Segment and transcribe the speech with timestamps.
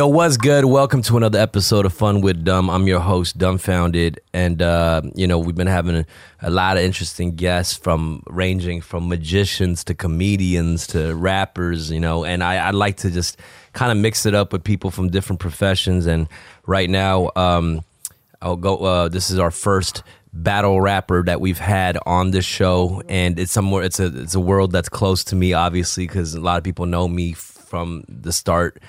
[0.00, 0.64] Yo, what's good?
[0.64, 2.70] Welcome to another episode of Fun with Dumb.
[2.70, 6.06] I'm your host, Dumbfoundead, and uh, you know we've been having a,
[6.40, 12.24] a lot of interesting guests from ranging from magicians to comedians to rappers, you know.
[12.24, 13.36] And I, I like to just
[13.74, 16.06] kind of mix it up with people from different professions.
[16.06, 16.28] And
[16.66, 17.84] right now, um,
[18.40, 18.78] I'll go.
[18.78, 23.52] Uh, this is our first battle rapper that we've had on this show, and it's
[23.52, 23.82] somewhere.
[23.82, 26.86] It's a it's a world that's close to me, obviously, because a lot of people
[26.86, 28.80] know me from the start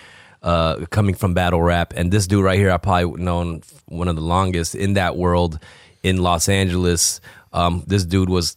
[0.42, 1.94] uh, coming from battle rap.
[1.96, 5.60] And this dude right here, I probably known one of the longest in that world
[6.04, 7.22] in Los Angeles.
[7.54, 8.56] Um, this dude was.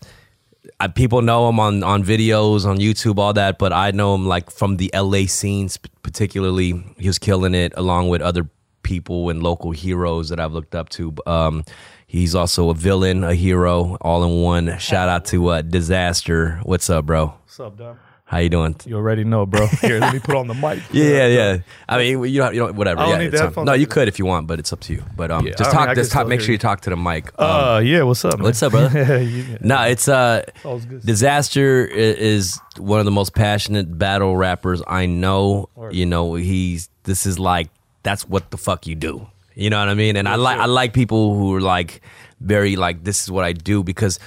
[0.80, 4.26] I, people know him on, on videos on YouTube, all that, but I know him
[4.26, 6.82] like from the LA scenes, particularly.
[6.98, 8.48] He was killing it along with other
[8.82, 11.14] people and local heroes that I've looked up to.
[11.26, 11.64] Um,
[12.06, 14.78] he's also a villain, a hero, all in one.
[14.78, 16.64] Shout out to uh, Dizaster.
[16.64, 17.26] What's up, bro?
[17.26, 17.98] What's up, Dom?
[18.34, 18.74] How you doing?
[18.84, 19.66] You already know, bro.
[19.80, 20.82] Here, let me put on the mic.
[20.90, 21.58] Yeah, yeah, yeah.
[21.88, 23.00] I mean, you don't, you don't whatever.
[23.00, 23.56] I don't yeah, need it's.
[23.58, 25.04] No, you could if you want, but it's up to you.
[25.14, 25.88] But um, Yeah, just mean, talk.
[25.88, 26.26] I just talk.
[26.26, 26.58] Make sure you you.
[26.58, 27.28] talk to the mic.
[27.38, 28.02] Um, Uh, yeah.
[28.02, 28.42] What's up, man?
[28.42, 29.22] what's up, brother?
[29.22, 31.02] You- no, it's uh, good.
[31.02, 35.68] Dizaster is one of the most passionate battle rappers I know.
[35.76, 35.94] Word.
[35.94, 37.70] You know, he's this is like
[38.02, 39.28] that's what the fuck you do.
[39.54, 40.16] You know what I mean?
[40.16, 42.00] And I like I like people who are like
[42.40, 44.18] very like this is what I do because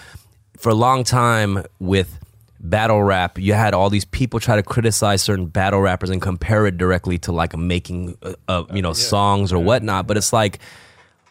[0.57, 2.16] for a long time with
[2.59, 6.65] battle rap, you had all these people try to criticize certain battle rappers and compare
[6.65, 10.07] it directly to like making uh, uh, you know songs or whatnot.
[10.07, 10.59] But it's like,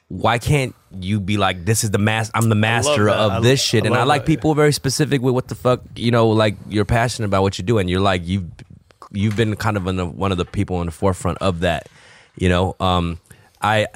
[0.09, 3.61] why can't you be like, this is the mas I'm the master of I- this
[3.63, 6.29] shit, I and I like that, people very specific with what the fuck you know,
[6.29, 8.47] like you're passionate about what you do, and you're like you've
[9.13, 11.89] you've been kind of the, one of the people in the forefront of that.
[12.37, 13.19] You know, um,
[13.61, 13.89] I.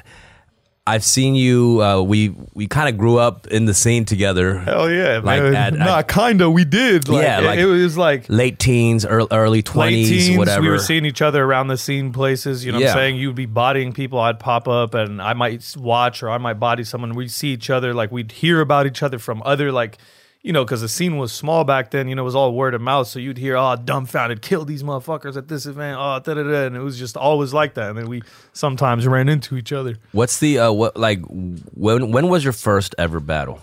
[0.87, 1.81] I've seen you.
[1.83, 4.57] Uh, we we kind of grew up in the scene together.
[4.59, 5.79] Hell yeah, Like man.
[5.79, 6.49] at- kinda.
[6.49, 7.07] We did.
[7.07, 10.37] Like, Yeah, it- like- it, was like late teens, early, early late twenties, teens.
[10.39, 10.61] whatever.
[10.63, 12.65] We were seeing each other around the scene places.
[12.65, 13.15] You know what I'm saying?
[13.17, 14.19] You'd be bodying people.
[14.19, 17.13] I'd pop up and I might watch or I might body someone.
[17.13, 17.93] We'd see each other.
[17.93, 19.97] Like we'd hear about each other from other like.
[20.43, 22.07] You know, because the scene was small back then.
[22.07, 23.07] You know, it was all word of mouth.
[23.07, 26.65] So you'd hear, "Oh, Dumbfoundead, kill these motherfuckers at this event." Oh, da da da,
[26.65, 27.89] and it was just always like that.
[27.89, 29.97] And then we sometimes ran into each other.
[30.13, 33.61] What's the uh, what like when when was your first ever battle?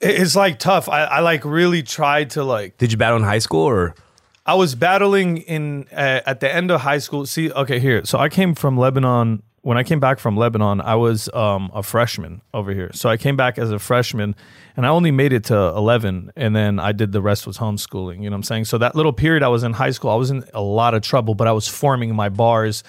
[0.00, 0.88] It's like tough.
[0.88, 3.94] I, I like really tried to like Did you battle in high school or
[4.44, 7.26] I was battling in uh, at the end of high school.
[7.26, 8.04] See, okay, here.
[8.04, 9.42] So I came from Lebanon.
[9.66, 12.92] When I came back from Lebanon, I was um, a freshman over here.
[12.94, 14.36] So I came back as a freshman,
[14.76, 18.18] and I only made it to eleven, and then I did the rest was homeschooling.
[18.22, 18.66] You know what I'm saying?
[18.66, 21.02] So that little period I was in high school, I was in a lot of
[21.02, 22.84] trouble, but I was forming my bars.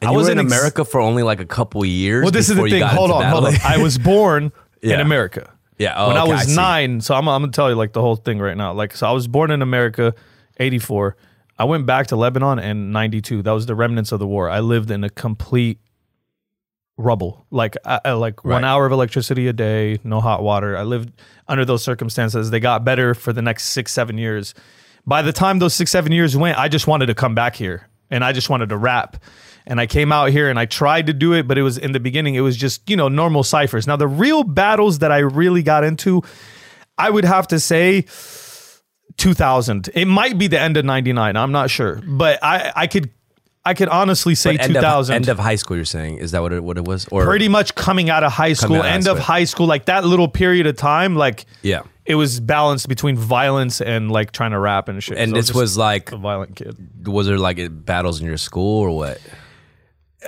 [0.00, 2.22] and I was in ex- America for only like a couple years?
[2.22, 2.82] Well, this is the thing.
[2.82, 3.54] Hold on, hold on.
[3.64, 4.94] I was born Yeah.
[4.94, 5.52] in America.
[5.78, 6.54] Yeah, oh, when I okay, I was see.
[6.54, 8.72] nine, so I'm, I'm gonna tell you like the whole thing right now.
[8.72, 10.14] Like, so I was born in America,
[10.60, 11.16] '84.
[11.58, 13.42] I went back to Lebanon in '92.
[13.42, 14.48] That was the remnants of the war.
[14.48, 15.80] I lived in a complete
[16.96, 20.76] rubble, like I- like one hour of electricity a day, no hot water.
[20.76, 21.10] I lived
[21.48, 22.50] under those circumstances.
[22.50, 24.54] They got better for the next six, seven years.
[25.06, 27.88] By the time those six, seven years went, I just wanted to come back here
[28.10, 29.16] and I just wanted to rap.
[29.66, 31.92] And I came out here and I tried to do it, but it was in
[31.92, 33.86] the beginning, it was just, you know, normal ciphers.
[33.86, 36.22] Now, the real battles that I really got into,
[36.98, 38.04] I would have to say
[39.16, 39.88] 2000.
[39.94, 41.36] It might be the end of 99.
[41.36, 42.00] I'm not sure.
[42.06, 43.10] But I, I could.
[43.64, 46.32] I could honestly say But end 2000 Of, end of high school, you're saying is
[46.32, 47.06] that what it what it was?
[47.08, 49.84] Or pretty much coming out of high school, of high end of high school, like
[49.84, 51.82] that little period of time, like yeah.
[52.04, 55.16] it was balanced between violence and like trying to rap and shit.
[55.16, 57.06] And So this just was like, a violent kid.
[57.06, 59.20] was there like battles in your school or what?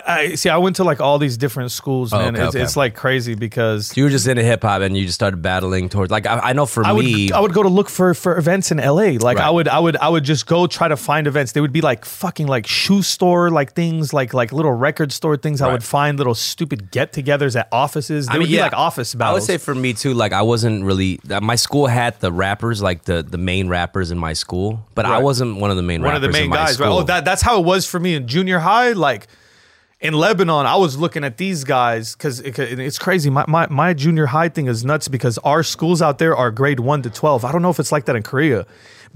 [0.06, 0.48] I see.
[0.48, 2.20] I went to like all these different schools, man.
[2.20, 2.62] Oh, okay, it's, okay.
[2.64, 5.88] it's like crazy because You were just into hip hop and you just started battling
[5.88, 8.12] towards like I, I know for I would me, I would go to look for
[8.14, 9.16] for events in LA.
[9.20, 11.52] Like I would I would I would just go try to find events.
[11.52, 15.36] They would be like fucking like shoe store like things like like little record store
[15.36, 15.60] things.
[15.60, 18.26] I would find little stupid get-togethers at offices.
[18.26, 19.30] They would be like office battles.
[19.30, 21.20] I would say for me too, like I wasn't really.
[21.30, 25.06] uh, My school had the rappers, like the the main rappers in my school, but
[25.06, 26.14] I wasn't one of the main rappers.
[26.14, 26.80] one of the main in guys.
[26.80, 26.88] Right?
[26.88, 28.92] Oh, that that's how it was for me in junior high.
[28.92, 29.28] Like
[30.00, 33.30] in Lebanon, I was looking at these guys because it, it's crazy.
[33.30, 36.80] My, my my junior high thing is nuts because our schools out there are grade
[36.80, 37.44] one to twelve.
[37.44, 38.66] I don't know if it's like that in Korea.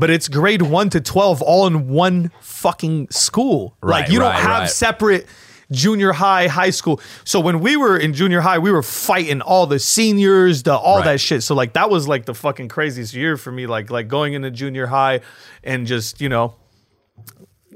[0.01, 3.77] But it's grade one to twelve, all in one fucking school.
[3.83, 4.71] Right, like you don't have right.
[4.71, 5.27] separate
[5.73, 7.01] junior high, high school.
[7.25, 10.99] So when we were in junior high, we were fighting all the seniors, the all
[10.99, 11.05] Right.
[11.07, 11.43] that shit.
[11.43, 13.67] So like that was like the fucking craziest year for me.
[13.67, 15.21] Like like going into junior high
[15.65, 16.55] and just you know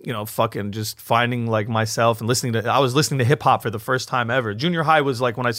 [0.05, 2.69] you know, fucking just finding like myself and listening to.
[2.69, 4.53] I was listening to hip hop for the first time ever.
[4.55, 5.53] Junior high was like when I,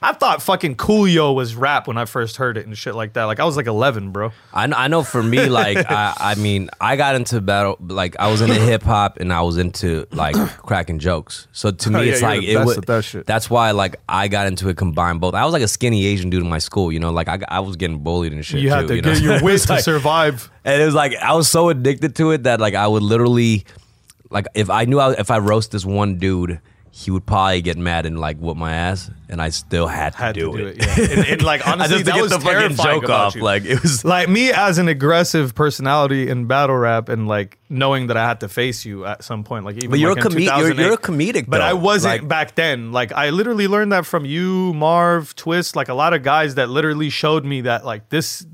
[0.00, 3.24] I thought fucking Coolio was rap when I first heard it and shit like that.
[3.24, 4.30] Like I was like 11, bro.
[4.54, 8.14] I, kn- I know for me, like I, I mean, I got into battle, like
[8.20, 11.48] I was into hip hop and I was into like cracking jokes.
[11.52, 13.26] So to oh, me, Oh, yeah, it's like it at that shit.
[13.26, 15.34] That's why, like, I got into it combined both.
[15.34, 17.60] I was like a skinny Asian dude in my school, you know, like I, I
[17.60, 18.60] was getting bullied and shit.
[18.60, 19.12] You had to you know?
[19.14, 20.48] get your It wit was to like- survive.
[20.64, 23.64] and it was like I was so addicted to it that like I would literally,
[24.30, 26.60] like, if I knew I, if I roast this one dude.
[26.90, 30.18] He would probably get mad and like whoop my ass, and I still had to
[30.18, 30.78] Had do, to do it.
[30.78, 30.86] it.
[30.98, 31.16] Yeah.
[31.18, 33.36] And, and like I honestly, just that was the fucking joke off.
[33.36, 33.42] you.
[33.42, 38.06] Like it was like me as an aggressive personality in battle rap and like knowing
[38.08, 40.28] that I had to face you at some point, like even But you're like a
[40.28, 41.64] in comed- you're- you're a comedic, but though.
[41.64, 42.90] I wasn't Like- back then.
[42.90, 46.68] Like I literally learned that from you, Marv, Twist, like a lot of guys that
[46.70, 48.44] literally showed me that like this.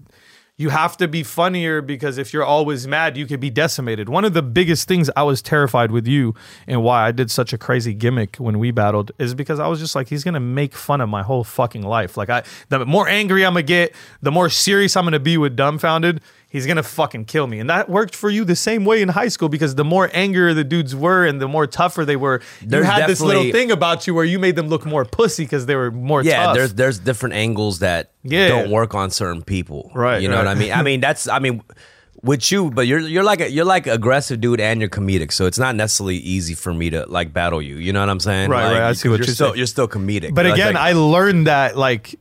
[0.56, 4.09] You have to be funnier because if you're always mad, you could be decimated.
[4.09, 6.33] One of the biggest things I was terrified with you
[6.69, 9.81] and why I did such a crazy gimmick when we battled is because I was
[9.81, 12.17] just like, he's gonna make fun of my whole fucking life.
[12.17, 15.56] Like I, the more angry I'm gonna get, the more serious I'm gonna be with
[15.56, 16.21] Dumbfoundead.
[16.55, 19.27] He's gonna fucking kill me, and that worked for you the same way in high
[19.27, 22.87] school because the more angrier the dudes were and the more tougher they were, There's
[22.87, 25.67] you had this little thing about you where you made them look more pussy because
[25.67, 26.55] they were more yeah tough.
[26.56, 28.47] there's there's different angles that Yeah.
[28.49, 29.91] don't work on certain people.
[29.95, 30.73] Right, you know what i mean?
[30.73, 31.61] I mean that's i mean
[32.23, 35.45] with you but you're you're like a, you're like aggressive dude and you're comedic so
[35.47, 37.77] it's not necessarily easy for me to like battle you.
[37.77, 38.49] You know what i'm saying?
[38.49, 39.59] Right, Like, right, I see what you're you're still saying.
[39.59, 40.35] you're still comedic.
[40.35, 42.15] But again, like- I learned that like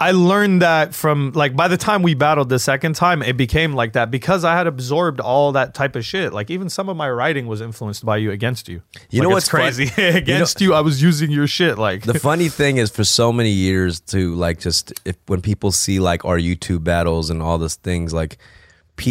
[0.00, 3.74] I learned that from like by the time we battled the second time, it became
[3.74, 6.32] like that because I had absorbed all that type of shit.
[6.32, 8.82] Like even some of my writing was influenced by you against you.
[9.10, 9.84] You know what's crazy?
[9.96, 11.78] You know- against you, I was using your shit.
[11.78, 15.70] Like the funny thing is for so many years to like just if when people
[15.70, 18.38] see like our youtube battles and all those things like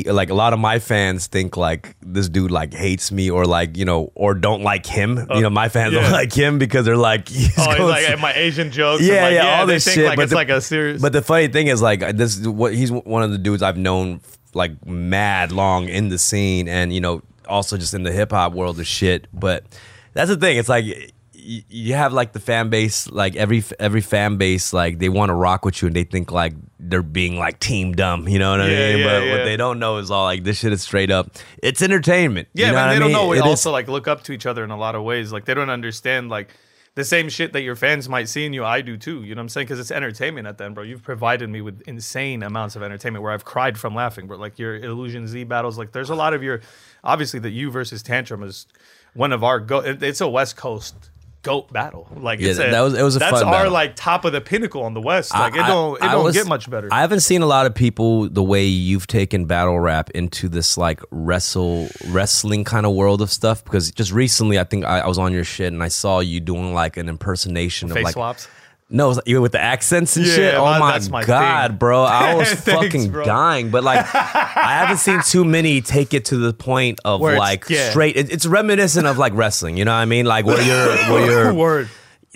[0.05, 3.75] like a lot of my fans think like this dude like hates me or like
[3.75, 6.01] you know or don't like him you uh, know my fans yeah.
[6.01, 9.03] don't like him because they're like he's oh, he's like my Asian jokes.
[9.03, 10.05] yeah, and, like, yeah, all they this think shit.
[10.05, 11.01] Like but it's the, like a serious.
[11.01, 14.21] But the funny thing is, like, this what he's one of the dudes I've known
[14.53, 18.53] like mad long in the scene, and you know, also just in the hip hop
[18.53, 19.27] world of shit.
[19.33, 19.65] But
[20.13, 20.57] that's the thing.
[20.57, 21.12] It's like
[21.45, 25.29] y- you have like the fan base, like every every fan base, like they want
[25.29, 28.27] to rock with you, and they think like they're being like team dumb.
[28.27, 28.97] You know what I Yeah, mean?
[28.99, 29.31] yeah, but yeah.
[29.37, 31.31] what they don't know is all like this shit is straight up.
[31.61, 32.47] It's entertainment.
[32.53, 33.27] Yeah, you know man, what they I don't know.
[33.27, 35.31] We It is- also like look up to each other in a lot of ways.
[35.31, 36.49] Like they don't understand like
[36.95, 38.63] the same shit that your fans might see in you.
[38.63, 39.23] I do too.
[39.23, 39.65] You know what I'm saying?
[39.65, 40.83] Because it's entertainment at the end, bro.
[40.83, 44.27] You've provided me with insane amounts of entertainment where I've cried from laughing.
[44.27, 46.61] But like your Illusion Z battles, like there's a lot of your
[47.03, 48.67] obviously the you versus Tantrum is
[49.15, 49.79] one of our go.
[49.79, 51.09] it- It's a West Coast.
[51.43, 53.73] Goat battle, like Yeah, it's a, that was- it was a that's fun our battle.
[53.73, 55.35] like top of the pinnacle on the West.
[55.35, 56.87] I- Like it don't it I don't was- get much better.
[56.91, 60.77] I haven't seen a lot of people the way you've taken battle rap into this
[60.77, 63.63] like wrestle wrestling kind of world of stuff.
[63.63, 66.39] Because just recently, I think I, I was on your shit and I saw you
[66.39, 68.47] doing like an impersonation of like swaps.
[68.89, 70.53] No, even with the accents and Yeah, shit.
[70.55, 71.77] Oh my- my, god, thing.
[71.77, 72.03] bro!
[72.03, 73.25] I was Thanks, fucking bro.
[73.25, 73.69] dying.
[73.71, 77.89] But like, I haven't seen too many take it to the point of like yeah.
[77.89, 78.15] straight.
[78.17, 79.77] It, it's reminiscent of like wrestling.
[79.77, 80.25] You know what I mean?
[80.25, 80.61] Like where
[81.07, 81.89] you're where you're Word.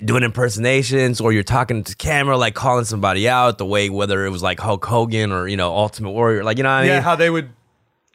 [0.04, 4.30] doing impersonations or you're talking to camera like calling somebody out the way whether it
[4.30, 6.88] was like Hulk Hogan or you know Ultimate Warrior like you know what I mean
[6.90, 7.50] Yeah, how they would.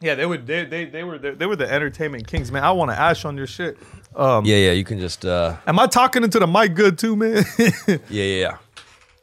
[0.04, 0.46] Yeah, they would.
[0.46, 2.64] They they, they were the, they were the entertainment kings, man.
[2.64, 3.78] I want to ash on your shit.
[4.16, 7.16] Um, yeah yeah you can just uh am I talking into the mic good too,
[7.16, 7.44] man?
[7.58, 8.58] yeah yeah yeah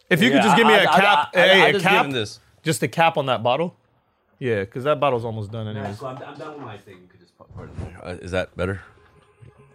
[0.08, 1.72] if you could just give me I- a I- cap, I- I- hey, I a
[1.74, 2.40] just give cap, him this.
[2.64, 3.76] just a cap on that bottle.
[4.40, 5.98] Yeah, because that bottle's almost done anyways.
[5.98, 8.04] so I'm, I'm done with my thing you could just put it in there.
[8.04, 8.80] Uh, is that better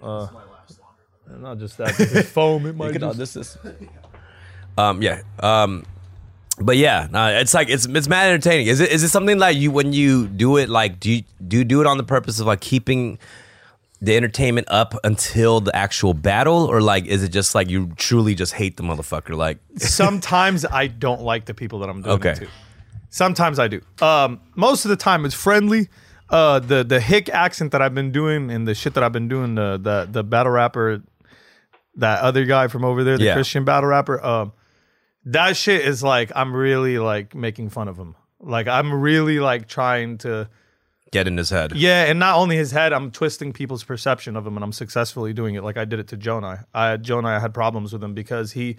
[0.02, 2.66] And not just that, this foam.
[2.66, 3.58] It might You can- just, this is
[4.78, 5.86] um yeah um
[6.60, 7.08] but yeah
[7.40, 10.28] it's like it's it's mad entertaining is it is it something like you when you
[10.28, 13.18] do it like do you do you do it on the purpose of like keeping
[14.02, 18.36] the entertainment up until the actual battle or like is it just like you truly
[18.36, 22.32] just hate the motherfucker like sometimes I don't like the people that I'm doing Okay.
[22.32, 22.48] it to.
[23.10, 23.80] Sometimes I do.
[24.02, 25.88] Um, most of the time it's friendly.
[26.30, 29.30] Uh, the the hick accent that I've been doing and the shit that I've been
[29.30, 31.02] doing, the the the battle rapper,
[31.96, 33.34] that other guy from over there, the Yeah.
[33.36, 34.52] Christian battle rapper, um,
[35.26, 38.16] that shit is like I'm really like making fun of him.
[38.40, 40.50] Like I'm really like trying to
[41.12, 44.46] get in his head yeah, and not only his head, I'm twisting people's perception of
[44.46, 45.64] him, and I'm successfully doing it.
[45.64, 46.66] Like I did it to Jonah.
[46.74, 48.78] I Jonah I had problems with him because he,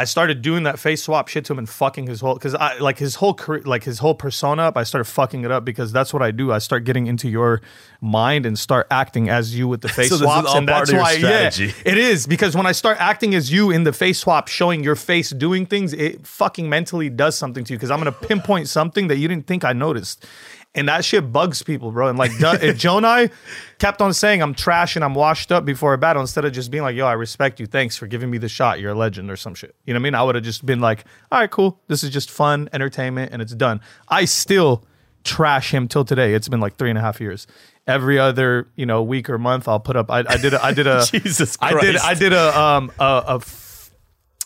[0.00, 2.78] I started doing that face swap shit to him and fucking his whole because I
[2.78, 4.78] like his whole career, like his whole persona up.
[4.78, 6.50] I started fucking it up because that's what I do.
[6.52, 7.60] I start getting into your
[8.00, 11.00] mind and start acting as you with the face So swaps, and part that's of
[11.00, 11.66] why strategy.
[11.66, 14.82] yeah, it is because when I start acting as you in the face swap, showing
[14.82, 18.68] your face doing things, it fucking mentally does something to you because I'm gonna pinpoint
[18.68, 20.24] something that you didn't think I noticed.
[20.72, 22.08] And that shit bugs people, bro.
[22.08, 22.38] And like if
[22.78, 23.32] Jonai
[23.78, 26.70] kept on saying I'm trash and I'm washed up before a battle instead of just
[26.70, 27.66] being like, yo, I respect you.
[27.66, 28.78] Thanks for giving me the shot.
[28.78, 29.74] You're a legend or some shit.
[29.84, 30.14] You know what I mean?
[30.14, 31.80] I would have just been like, all right, cool.
[31.88, 33.80] This is just fun, entertainment, and it's done.
[34.08, 34.84] I still
[35.24, 36.34] trash him till today.
[36.34, 37.48] It's been like three and a half years.
[37.88, 40.08] Every other, you know, week or month, I'll put up.
[40.08, 40.54] I, I did.
[40.54, 41.04] A, I did a.
[41.10, 41.76] Jesus Christ.
[41.76, 41.96] I did.
[41.96, 43.90] I did a um a, a f-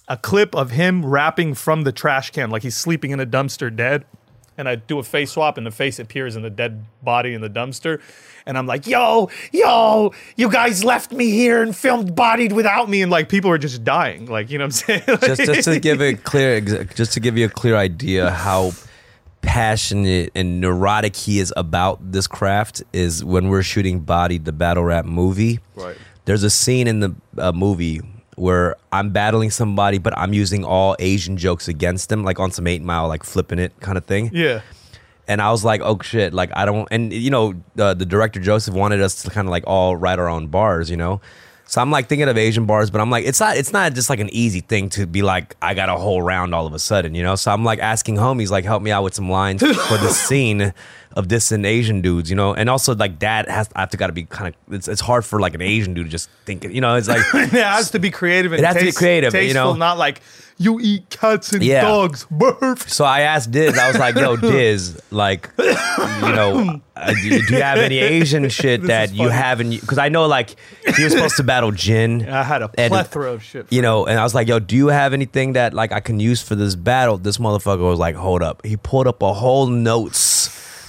[0.09, 3.75] a clip of him rapping from the trash can, like he's sleeping in a dumpster
[3.75, 4.05] dead.
[4.57, 7.41] And I do a face swap, and the face appears in the dead Bodied in
[7.41, 8.01] the dumpster.
[8.47, 13.03] And I'm like, yo, yo, you guys left me here and filmed Bodied without me.
[13.03, 14.27] And like, people are just dying.
[14.27, 15.03] Like, you know what I'm saying?
[15.23, 18.73] just just to give a clear just to give you a clear idea how
[19.43, 24.83] passionate and neurotic he is about this craft is when we're shooting body the battle
[24.83, 25.97] rap movie Right.
[26.25, 28.01] there's a scene in the uh, movie
[28.37, 32.67] where i'm battling somebody but i'm using all asian jokes against them like on some
[32.67, 34.61] eight mile like flipping it kind of thing yeah.
[35.27, 38.41] and I was like, oh shit, like I don't, and you know, the the director
[38.41, 41.21] Joseph wanted us to kind of like all write our own bars, you know.
[41.67, 44.11] So I'm like thinking of Asian bars, but I'm like, it's not, it's not just
[44.11, 46.79] like an easy thing to be like, I got a whole round all of a
[46.79, 47.37] sudden, you know.
[47.37, 50.75] So I'm like asking homies, like, help me out with some lines for the scene
[51.15, 52.55] of this and Asian dudes, you know.
[52.55, 55.01] And also like that has, I have to got to be kind of, it's, it's
[55.01, 57.23] hard for like an Asian dude to just think, you know, it's like.
[57.35, 59.79] it has to be creative and It has to be taste- creative, you tasteful, know?
[59.79, 60.21] not like
[60.57, 61.81] you eat cats and Yeah.
[61.83, 62.27] dogs.
[62.31, 62.89] Burf.
[62.89, 67.55] So I asked Diz, I was like, yo, Diz, like, you know, uh, do, do
[67.57, 69.71] you have any Asian shit that you haven't?
[69.71, 70.55] Because I know, like,
[70.97, 72.29] he was supposed to battle Jin.
[72.29, 73.67] I had a and, plethora of shit.
[73.73, 76.21] You know, and I was like, yo, do you have anything that, like, I can
[76.21, 77.19] use for this battle?
[77.19, 78.65] This motherfucker was like, hold up.
[78.65, 80.44] He pulled up a whole notes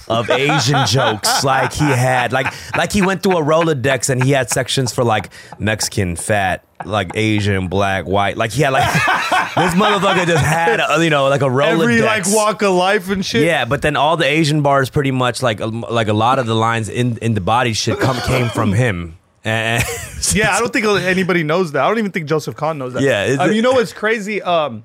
[0.08, 2.46] of Asian jokes like he had like
[2.76, 7.10] like he went through a Rolodex and he had sections for like Mexican, fat, like
[7.14, 8.36] Asian, black, white.
[8.36, 11.82] Like he had like this motherfucker just had a, you know like a Rolodex.
[11.82, 13.44] Every like walk of life and shit.
[13.44, 16.54] Yeah, but then all the Asian bars, pretty much like like a lot of the
[16.54, 19.18] lines in in the Bodied shit come came from him.
[20.34, 21.84] Yeah, I don't think anybody knows that.
[21.84, 23.02] I don't even think Joseph Kahn knows that.
[23.02, 24.42] Yeah, um, you know what's crazy?
[24.42, 24.82] Um,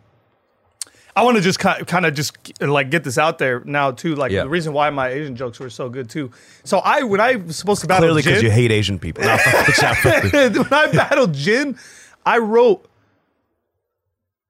[1.16, 4.16] I want to just kind of just like get this out there now too.
[4.16, 4.44] Like Yeah.
[4.44, 6.32] the reason why my Asian jokes were so good too.
[6.64, 9.24] So I when I was supposed to battle clearly because you hate Asian people.
[9.26, 11.78] No, fuck with y'all, fuck with- when I battled Jin,
[12.26, 12.88] I wrote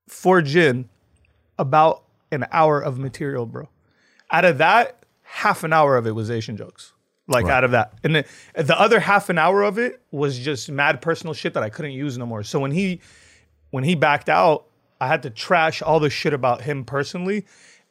[0.07, 0.89] for Jin
[1.57, 3.69] about an hour of material, bro.
[4.31, 6.93] Out of that, half an hour of it was Asian jokes.
[7.27, 7.53] Like Right.
[7.53, 8.25] out of that, and then
[8.55, 11.91] the other half an hour of it was just mad personal shit that I couldn't
[11.93, 12.43] use no more.
[12.43, 12.99] So when he
[13.69, 14.65] when he backed out,
[15.01, 17.45] I had to trash all the shit about him personally,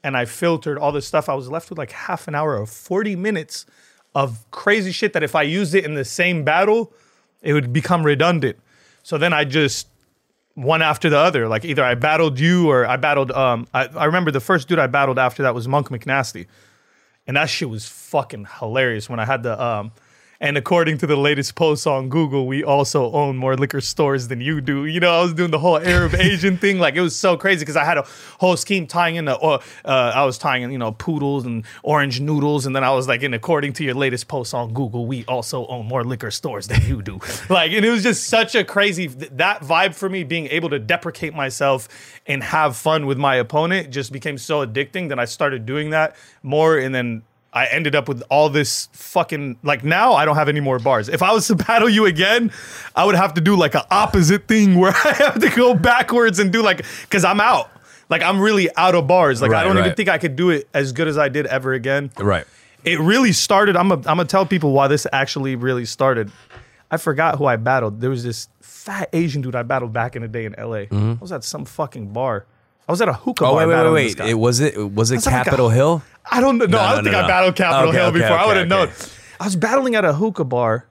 [0.05, 1.29] and I filtered all this stuff.
[1.29, 3.67] I was left with like half an hour or forty minutes
[4.15, 6.93] of crazy shit that if I used it in the same battle,
[7.43, 8.59] it would become redundant.
[9.03, 9.89] So then I just
[10.55, 11.49] one after the other.
[11.49, 13.33] Like either I battled you or I battled.
[13.33, 16.47] Um, I, I remember the first dude I battled after that was Monk McNasty,
[17.27, 19.93] and that shit was fucking hilarious when I had the um.
[20.43, 24.41] And according to the latest post on Google, we also own more liquor stores than
[24.41, 24.87] you do.
[24.87, 26.79] You know, I was doing the whole Arab Asian thing.
[26.79, 28.07] Like it was so crazy because I had a
[28.39, 29.39] whole scheme tying in the.
[29.39, 32.91] Uh, uh, I was tying in, you know, poodles and orange noodles, and then I
[32.93, 36.31] was like, and according to your latest post on Google, we also own more liquor
[36.31, 37.21] stores than you do.
[37.51, 40.25] like, and it was just such a crazy th- that vibe for me.
[40.25, 41.87] Being able to deprecate myself
[42.27, 46.17] and have fun with my opponent just became so addicting that I started doing that
[46.43, 47.25] more, and then.
[47.53, 51.09] I ended up with all this fucking like now I don't have any more bars.
[51.09, 52.53] If I was to battle you again,
[52.95, 56.39] I would have to do like an opposite thing where I have to go backwards
[56.39, 57.71] and do like because I'm out.
[58.09, 59.41] Like I'm really out of bars.
[59.43, 61.73] Like I don't even think I could do it as good as I did ever
[61.73, 62.11] again.
[62.19, 62.47] right.
[62.83, 63.77] It really started.
[63.77, 66.31] I'm gonna I'm gonna tell people why this actually really started.
[66.91, 68.01] I forgot who I battled.
[68.01, 70.85] There was this fat Asian dude I battled back in the day in LA.
[70.91, 72.47] I was at some fucking bar.
[72.89, 73.53] I was at a hookah Mm-hmm.
[73.53, 73.67] Oh bar.
[73.69, 74.17] wait, wait, wait, wait.
[74.17, 74.27] guy.
[74.29, 76.03] It was it was it That's like a- Capitol Hill?
[76.25, 76.67] I don't know.
[76.67, 78.39] No, No, I don't think no, I battled Capitol Okay, Hill okay, before.
[78.39, 78.91] I would have known.
[79.41, 80.87] I was battling at a hookah bar,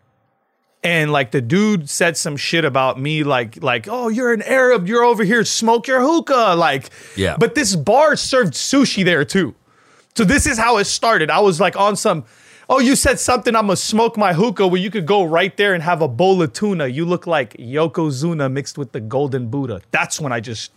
[0.84, 4.88] and like the dude said some shit about me, like like oh you're an Arab,
[4.88, 7.36] you're over here smoke your hookah, like Yeah.
[7.38, 9.56] But this bar served sushi there too,
[10.16, 11.30] so this is how it started.
[11.30, 12.26] I was like on some.
[12.72, 13.56] Oh, you said something.
[13.56, 14.68] I'm gonna smoke my hookah.
[14.68, 16.86] Where you could go right there and have a bowl of tuna.
[16.88, 19.82] You look like Yokozuna mixed with the Golden Buddha.
[19.90, 20.72] That's when I just,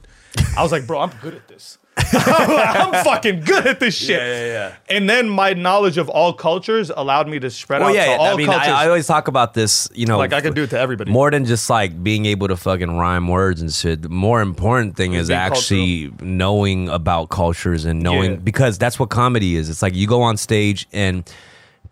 [0.56, 1.76] I was like, bro, I'm good at this.
[2.14, 4.18] I'm fucking good at this shit.
[4.18, 4.74] Yeah, yeah, yeah.
[4.88, 8.04] And then my knowledge of all cultures allowed me to spread Well, out yeah.
[8.04, 8.16] to yeah.
[8.16, 8.68] all I mean, cultures.
[8.68, 9.88] I, I always talk about this.
[9.94, 11.10] You know, like I could do it to everybody.
[11.10, 14.02] more than just like being able to fucking rhyme words and shit.
[14.02, 18.36] The more important thing is being actually knowing about cultures and knowing Yeah.
[18.36, 19.68] because that's what comedy is.
[19.68, 21.30] It's like you go on stage and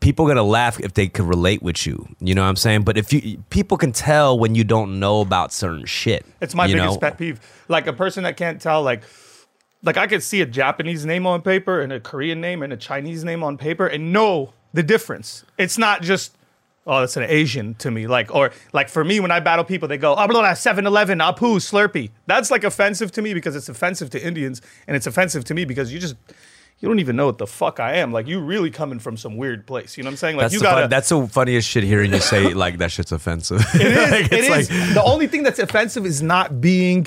[0.01, 2.09] people gonna laugh if they could relate with you.
[2.21, 2.85] You know what I'm saying?
[2.85, 6.25] But if you people can tell when you don't know about certain shit.
[6.41, 7.01] It's my you biggest know?
[7.01, 7.39] pet peeve.
[7.69, 9.03] Like a person that can't tell, like,
[9.83, 12.77] like I could see a Japanese name on paper and a Korean name and a
[12.77, 15.45] Chinese name on paper and know the difference.
[15.59, 16.37] It's not just
[16.87, 18.07] oh, that's an Asian to me.
[18.07, 21.19] Like or like for me when I battle people, they go, oh, blah, blah, 7-Eleven,
[21.19, 22.11] Apu, ah, Slurpee.
[22.27, 25.65] That's like offensive to me because it's offensive to Indians and it's offensive to me
[25.65, 26.17] because you just
[26.81, 28.11] you don't even know what the fuck I am.
[28.11, 29.97] Like you really coming from some weird place.
[29.97, 30.37] You know what I'm saying?
[30.37, 33.63] Like That's you fun, that's the funniest shit hearing you say like that shit's offensive.
[33.75, 34.11] It is.
[34.11, 34.95] Like, it is.
[34.95, 37.07] the only thing that's offensive is not being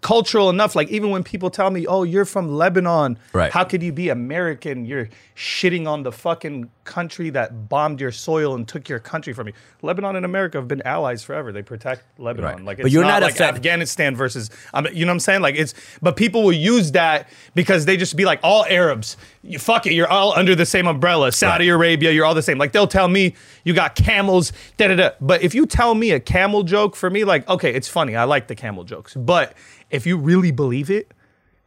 [0.00, 0.74] cultural enough.
[0.74, 3.18] Like even when people tell me, "Oh, you're from Lebanon.
[3.32, 3.52] Right.
[3.52, 4.84] How could you be American?
[4.84, 9.46] You're shitting on the fucking country that bombed your soil and took your country from
[9.48, 11.52] you." Lebanon and America have been allies forever.
[11.52, 12.56] They protect Lebanon.
[12.56, 12.64] Right.
[12.64, 14.50] Like, But it's you're not, not like offend- Afghanistan versus.
[14.74, 15.40] I mean, you know what I'm saying?
[15.42, 15.72] Like it's.
[16.02, 19.16] But people will use that because they just be like all Arabs.
[19.42, 19.94] You fuck it.
[19.94, 21.32] You're all under the same umbrella.
[21.32, 21.74] Saudi Right.
[21.76, 22.10] Arabia.
[22.10, 22.58] You're all the same.
[22.58, 24.52] Like they'll tell me you got camels.
[24.76, 25.10] Da da da.
[25.20, 28.16] But if you tell me a camel joke for me, like okay, it's funny.
[28.16, 29.14] I like the camel jokes.
[29.14, 29.54] But
[29.90, 31.12] if you really believe it.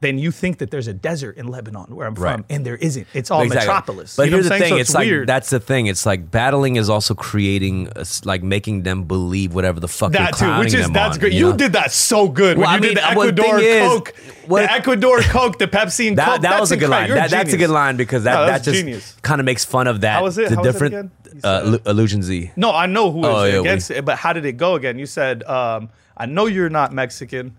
[0.04, 2.34] Then you think that there's a desert in Lebanon where I'm Right.
[2.34, 3.08] from, and there isn't.
[3.14, 3.68] It's all Exactly.
[3.68, 4.16] metropolis.
[4.18, 5.28] But You know here's the thing: So it's, like weird.
[5.30, 5.88] that's the thing.
[5.88, 10.36] It's like battling is also creating, a like making them believe whatever the fuck that
[10.38, 11.32] too, which is that's on, great.
[11.34, 11.56] You, know?
[11.58, 13.68] did that so good Well, when I you mean, did the uh, well, Ecuador thing
[13.84, 14.14] is, Coke,
[14.48, 16.42] what- the Ecuador Coke, the Pepsi and That, Coke.
[16.42, 17.10] that that's was a good line.
[17.10, 20.02] That, that's a good line because that, No, that just kind of makes fun of
[20.02, 20.16] that.
[20.18, 20.50] How was it?
[20.50, 21.12] The How it different
[21.46, 22.52] uh, Illusion Z.
[22.58, 25.00] No, I know who is Oh, we- against it, but how did it go again?
[25.00, 27.56] You said, um, "I know you're not Mexican."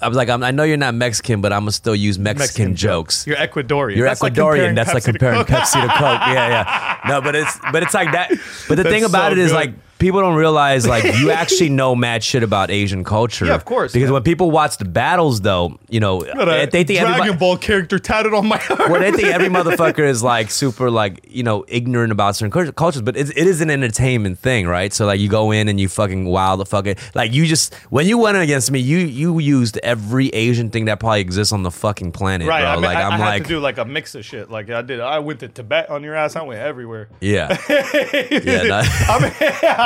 [0.00, 2.74] I was like, I'm, I know you're not Mexican, but I'm gonna still use Mexican,
[2.76, 3.26] jokes.
[3.26, 3.96] You're Ecuadorian.
[3.96, 4.74] You're That's like Ecuadorian.
[4.74, 5.42] that's like comparing.
[5.44, 6.20] Pepsi to Coke.
[6.26, 6.98] Yeah, yeah.
[7.08, 8.30] No, but it's but it's like that.
[8.68, 9.56] But the That's thing about so it is good.
[9.56, 9.74] like
[10.04, 13.46] people don't realize like you actually know mad shit about Asian culture.
[13.46, 17.38] Yeah, of course, Because when people watch the battles, though, you know, they think Dragon.
[17.38, 18.92] Ball character tatted on my arm.
[18.92, 23.00] Well, they think every motherfucker is like super like you know ignorant about certain cultures,
[23.02, 24.92] but it's, it is an entertainment thing, right?
[24.92, 28.06] So like you go in and you fucking wow the fucking like you just when
[28.06, 31.70] you went against me, you you used every Asian thing that probably exists on the
[31.70, 32.70] fucking planet, Right, bro.
[32.70, 34.50] I, mean, like I, I'm I like to do like a mix of shit.
[34.50, 36.36] Like I did, I went to Tibet on your ass.
[36.36, 37.08] I went everywhere.
[37.20, 38.62] yeah, yeah.
[38.64, 39.32] no- I'm in,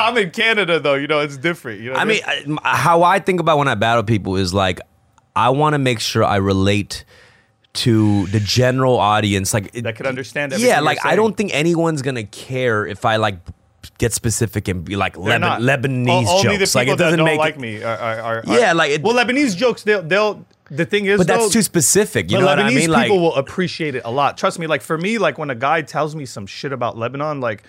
[0.09, 0.95] I'm in Canada though.
[0.95, 1.81] You know, it's different.
[1.81, 4.81] You know, I mean, I- how I think about when I battle people is like,
[5.37, 7.05] I want to make sure I relate
[7.75, 9.55] to the general audience.
[9.55, 10.53] Like, that could understand.
[10.53, 13.39] Everything yeah, like I don't think anyone's gonna care if I like
[13.99, 15.61] get specific and be like Leban-.
[15.61, 16.75] Lebanese O- jokes.
[16.75, 19.57] Like it doesn't make like it, me are, are, are Yeah, like it- well, Lebanese
[19.57, 19.83] jokes.
[19.83, 20.45] They'll they'll.
[20.71, 22.31] The thing is, but that's though, too specific.
[22.31, 22.91] You know what I mean?
[22.91, 24.37] Like, people will appreciate it a lot.
[24.37, 24.67] Trust me.
[24.67, 27.63] Like for me, like when a guy tells me some shit about Lebanon, like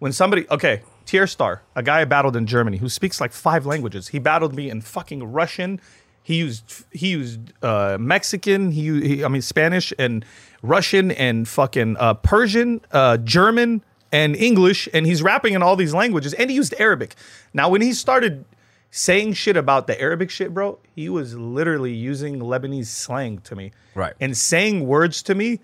[0.00, 3.66] when somebody, okay, Tier Star, a guy I battled in Germany who speaks like five
[3.66, 4.06] languages.
[4.06, 5.80] He battled me in fucking Russian.
[6.22, 8.70] He used he used uh, Mexican.
[8.70, 10.24] He, he I mean Spanish and
[10.62, 15.92] Russian and fucking uh, Persian, uh, German and English, and he's rapping in all these
[15.92, 16.32] languages.
[16.34, 17.16] And he used Arabic.
[17.52, 18.44] Now when he started
[18.92, 23.72] saying shit about the Arabic shit, bro, he was literally using Lebanese slang to me.
[23.96, 24.14] Right.
[24.20, 25.58] And saying words to me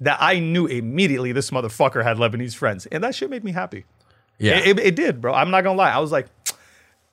[0.00, 2.86] that I knew immediately this motherfucker had Lebanese friends.
[2.86, 3.84] And that shit made me happy.
[4.38, 4.58] Yeah.
[4.58, 5.34] It, it, it did, bro.
[5.34, 5.90] I'm not gonna lie.
[5.90, 6.26] I was like,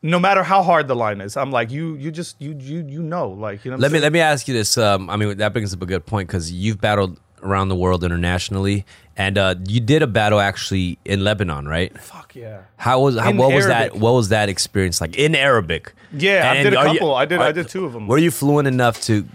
[0.01, 3.01] no matter how hard the line is, I'm like, you you just you you you
[3.01, 3.77] know, like you know.
[3.77, 4.77] Let me let me ask you this.
[4.77, 8.03] Um, I mean, that brings up a good point because you've battled around the world
[8.03, 8.85] internationally,
[9.17, 11.95] and uh, you did a battle actually in Lebanon, right?
[11.99, 12.61] Fuck yeah.
[12.77, 13.95] How was how, what was that?
[13.95, 15.93] What was that experience like in Arabic?
[16.11, 17.15] Yeah, I did a are you- couple.
[17.15, 18.07] I did- I are- did two of 'em.
[18.07, 19.25] Were you fluent enough to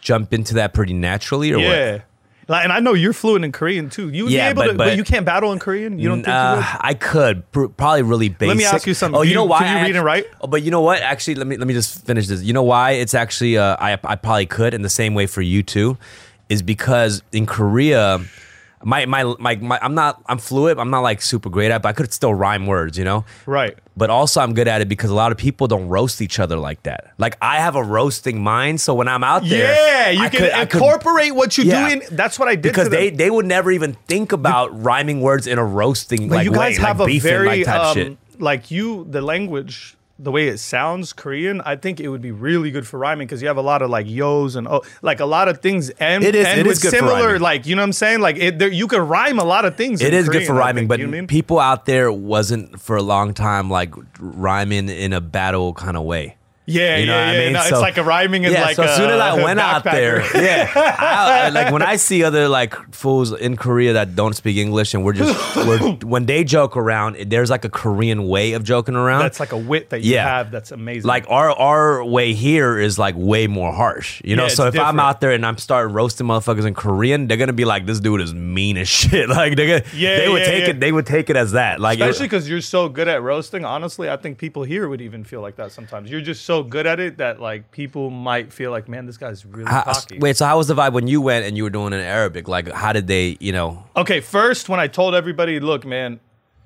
[0.00, 2.00] jump into that pretty naturally, or Yeah.
[2.46, 4.10] Like, and I know you're fluent in Korean too.
[4.10, 5.98] You Yeah, be able but- to, but, but- you can't battle in Korean.
[5.98, 6.66] You don't think Uh, you would?
[6.80, 8.48] I could pr- probably really basic.
[8.48, 9.18] Let me ask you something.
[9.18, 9.60] Oh, Do you, know why?
[9.60, 10.26] can you I read and write?
[10.40, 11.00] Oh, but you know what?
[11.02, 12.42] Actually, let me let me just finish this.
[12.42, 12.92] You know why?
[12.92, 15.96] It's actually uh, I I probably could in the same way for you too,
[16.48, 18.20] is because in Korea.
[18.84, 20.78] My, my my my I'm not I'm fluid.
[20.78, 23.24] I'm not like super great at, it, but I could still rhyme words, you know.
[23.46, 23.78] Right.
[23.96, 26.56] But also, I'm good at it because a lot of people don't roast each other
[26.56, 27.12] like that.
[27.16, 30.40] Like I have a roasting mind, so when I'm out there, Yeah, you I can
[30.40, 31.88] could- I could- incorporate what you Yeah.
[31.88, 32.02] do in.
[32.16, 33.00] That's what I did because to them.
[33.00, 36.78] they they would never even think about rhyming words in a roasting like you guys
[36.78, 38.18] way, have like a beefing very like type um, shit.
[38.40, 41.60] like you the language the way it sounds Korean.
[41.62, 43.90] I think it would be really good for rhyming because you have a lot of
[43.90, 46.80] like yos and oh like a lot of things and It is- and it is
[46.80, 49.64] similar like you know what I'm saying like it there, you could rhyme a lot
[49.64, 50.00] of things.
[50.00, 51.26] It is good for rhyming, think, but you know I mean?
[51.26, 56.04] people out there wasn't for a long time like rhyming in a battle kind of
[56.04, 56.36] way.
[56.66, 57.44] Yeah, You know yeah, what I yeah.
[57.44, 57.52] mean?
[57.52, 59.60] no, So- it's like a rhyming and yeah, like so as soon as I went
[59.60, 64.34] out there, yeah, I, like when I see other like fools in Korea that don't
[64.34, 68.52] speak English and we're just we're, when they joke around, there's like a Korean way
[68.52, 69.20] of joking around.
[69.22, 70.24] that's like a wit that you Yeah.
[70.26, 70.50] have.
[70.50, 71.06] That's amazing.
[71.08, 74.44] like our our way here is like way more harsh, you know.
[74.44, 77.36] Yeah, so if it's I'm out there and I'm starting roasting motherfuckers in Korean, they're
[77.36, 80.40] gonna be like, "This dude is mean as shit." Like they're gonna, Yeah, they would
[80.42, 80.70] yeah, take yeah.
[80.70, 81.80] it, they would take it as that.
[81.80, 83.64] Like, Especially because you're so good at roasting.
[83.64, 86.10] Honestly, I think people here would even feel like that sometimes.
[86.10, 89.16] You're just so so good at it that like people might feel like, man, this
[89.16, 90.18] guy's really How- cocky.
[90.18, 92.02] wait, so how was the vibe when you went and you were doing it in
[92.02, 92.48] Arabic?
[92.48, 93.84] Like, how did they, you know?
[93.96, 96.20] Okay, first when I told everybody, look, man,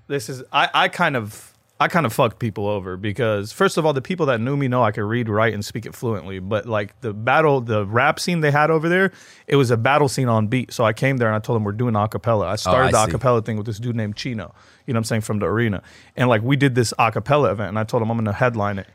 [0.06, 3.86] this is I, I kind of I kind of fucked people over because first of
[3.86, 6.40] all, the people that knew me know I could read, write, and speak it fluently.
[6.40, 9.12] But like the battle, the rap scene they had over there,
[9.46, 10.72] it was a battle scene on beat.
[10.72, 12.46] So I came there and I told them we're doing a cappella.
[12.48, 13.10] I oh, started Oh, I the see.
[13.10, 14.52] a cappella thing with this dude named Chino.
[14.86, 15.82] You know what I'm saying from the arena,
[16.16, 18.78] and like we did this a cappella event, and I told him I'm gonna headline
[18.80, 18.88] it.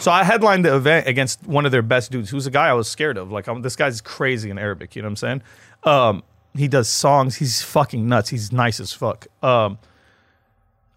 [0.00, 2.72] So I headlined the event against one of their best dudes, who's a guy I
[2.72, 3.30] was scared of.
[3.30, 4.96] Like, I'm, this guy's crazy in Arabic.
[4.96, 5.42] You know what I'm saying?
[5.84, 6.22] Um,
[6.54, 7.36] he does songs.
[7.36, 8.30] He's fucking nuts.
[8.30, 9.26] He's nice as fuck.
[9.42, 9.78] Um,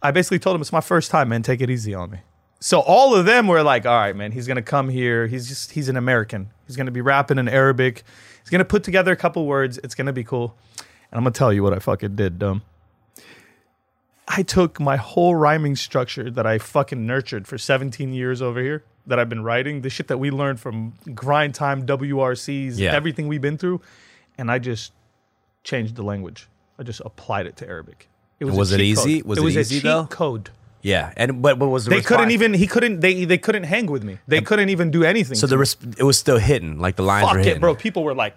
[0.02, 1.44] I basically told him it's my first time, man.
[1.44, 2.20] Take it easy on me.
[2.60, 4.32] So all of them were like, all right, man.
[4.32, 5.28] He's gonna come here.
[5.28, 6.52] He's just he's an American.
[6.68, 8.04] He's gonna be rapping in Arabic.
[8.42, 9.80] He's gonna put together a couple words.
[9.84, 10.56] It's gonna be cool.
[10.78, 12.62] And I'm gonna tell you what I fucking did, dumb.
[14.38, 18.84] I took my whole rhyming structure that I fucking nurtured for 17 years over here
[19.08, 22.94] that I've been writing, the shit that we learned from grind time, WRCs, Yeah.
[22.94, 23.82] everything we've been through,
[24.38, 24.94] and I just
[25.64, 26.48] changed the language.
[26.80, 28.08] I just applied it to Arabic.
[28.40, 29.20] It a Was it easy?
[29.22, 29.28] code.
[29.28, 30.06] Was it it was easy, a cheat though?
[30.06, 30.50] code.
[30.82, 32.54] Yeah, and but what was the They couldn't even.
[32.56, 33.02] He couldn't.
[33.02, 34.18] They they couldn't hang with me.
[34.28, 35.36] They couldn't even do anything.
[35.36, 35.94] So the me.
[36.00, 37.76] it was still hitting, like the lines fuck were it, bro.
[37.76, 38.36] People were like,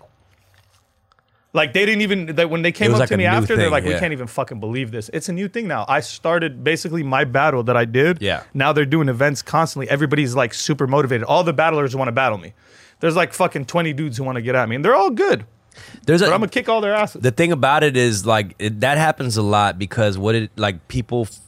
[1.54, 2.26] like they didn't even.
[2.36, 4.26] That when they came up like to me after, they're thing, like, we can't even
[4.26, 5.08] fucking believe this.
[5.14, 5.86] It's a new thing now.
[5.88, 8.20] I started basically my battle that I did.
[8.20, 8.42] Yeah.
[8.52, 9.88] Now they're doing events constantly.
[9.88, 11.24] Everybody's like super motivated.
[11.24, 12.52] All the battlers want to battle me.
[13.00, 15.46] There's like fucking twenty dudes who want to get at me, and they're all good.
[16.06, 17.22] There's a, I'm gonna kick all their asses.
[17.22, 20.86] the thing about it is like it, that happens a lot because what it like
[20.88, 21.38] people f-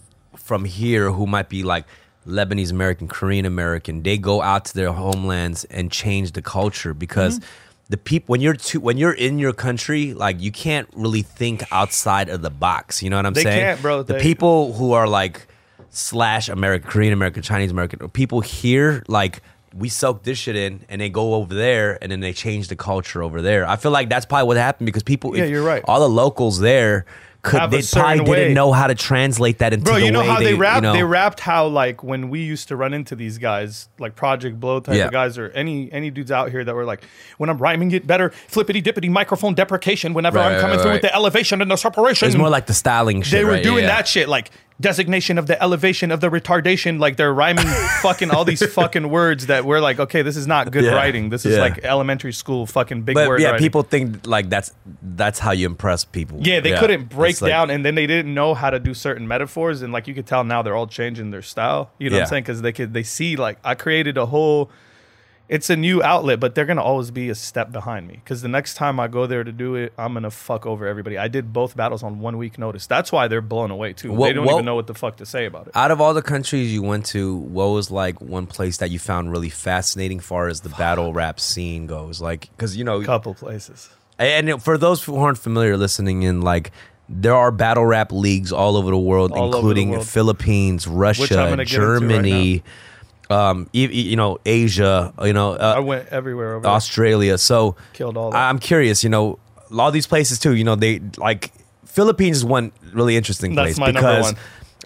[0.40, 1.84] from here who might be like
[2.26, 7.38] Lebanese American, Korean American, they go out to their homelands and change the culture because
[7.38, 7.48] Mm-hmm.
[7.88, 11.62] The people when you're too, when you're in your country, like you can't really think
[11.72, 13.02] outside of the box.
[13.02, 13.60] You know what I'm They saying?
[13.60, 14.02] can't, bro.
[14.02, 15.46] The They- people who are like
[15.90, 19.42] slash American, Korean American, Chinese American, people here like.
[19.78, 22.76] We soak this shit in, and they go over there, and then they change the
[22.76, 23.68] culture over there.
[23.68, 25.82] I feel like that's probably what happened because people, Yeah, if you're right.
[25.86, 27.04] all the locals there
[27.46, 28.36] could they probably way.
[28.36, 30.54] didn't know how to translate that into Bro, the you know way how they, they
[30.54, 30.76] rap?
[30.76, 34.14] You know, They rapped how like when we used to run into these guys, like
[34.16, 35.06] Project Blowed type Yeah.
[35.06, 37.02] of guys, or any any dudes out here that were like,
[37.38, 40.12] when I'm rhyming it better, flippity dippity microphone deprecation.
[40.14, 41.02] Whenever Right, I'm coming right, through right.
[41.02, 43.32] with the elevation and the separation, it's more like the styling shit.
[43.32, 43.96] they were doing Yeah.
[43.96, 47.64] that shit like designation of the elevation of the retardation like they're rhyming
[48.02, 50.90] fucking all these fucking words that we're like okay this is not good Yeah.
[50.94, 51.62] writing this is Yeah.
[51.62, 53.64] like elementary school fucking big But word yeah, writing.
[53.64, 56.38] people think like that's that's how you impress people.
[56.42, 58.92] Yeah, they couldn't break It's like- down, and then they didn't know how to do
[58.92, 61.90] certain metaphors, and like you could tell now they're all changing their style.
[61.98, 62.42] You know what I'm saying?
[62.42, 64.70] Because they could they see like I created a whole.
[65.48, 68.14] It's a new outlet, but they're gonna always be a step behind me.
[68.14, 71.16] Because the next time I go there to do it, I'm gonna fuck over everybody.
[71.18, 72.86] I did both battles on one week notice.
[72.88, 74.12] That's why they're blown away too.
[74.12, 75.76] What- they don't what- even know what the fuck to say about it.
[75.76, 78.98] Out of all the countries you went to, what was like one place that you
[78.98, 82.20] found really fascinating, far as the battle rap scene goes?
[82.20, 83.88] Like, because you know, a couple places.
[84.18, 86.72] And for those who aren't familiar listening in, like
[87.08, 90.08] there are battle rap leagues all over the world, All over the including world.
[90.08, 92.62] Philippines, Russia, into right Germany,
[93.30, 96.72] um, e- you know, Asia, you know, I uh, went everywhere over there.
[96.72, 97.38] Australia.
[97.38, 98.38] So Killed all that.
[98.38, 99.38] I'm curious, you know,
[99.70, 100.54] a lot of these places too.
[100.54, 101.52] You know, they like
[101.84, 104.24] Philippines is one really interesting That's place because.
[104.24, 104.36] one.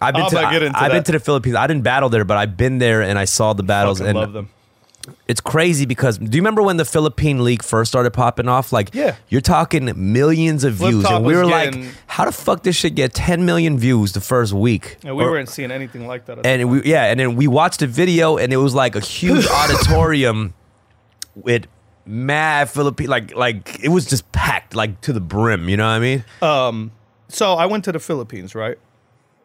[0.02, 1.56] I've been I'm to gonna get into I, have been to the Philippines.
[1.56, 4.00] I didn't battle there, but I've been there and I saw the battles.
[4.00, 4.48] And love them.
[5.28, 8.72] It's crazy because do you remember when the Philippine League first started popping off?
[8.72, 9.16] Like, Yeah.
[9.28, 12.76] you're talking millions of Flip views, and we were getting- like, how the fuck this
[12.76, 14.96] shit get 10 million views the first week?
[15.04, 16.38] And we Or- weren't seeing anything like that.
[16.38, 19.00] At and we yeah, and then we watched the video, and it was like a
[19.00, 20.54] huge auditorium
[21.34, 21.66] with
[22.06, 25.68] mad Philippine, like like it was just packed like to the brim.
[25.68, 26.24] You know what I mean?
[26.42, 26.90] Um,
[27.28, 28.76] so I went to the Philippines, right?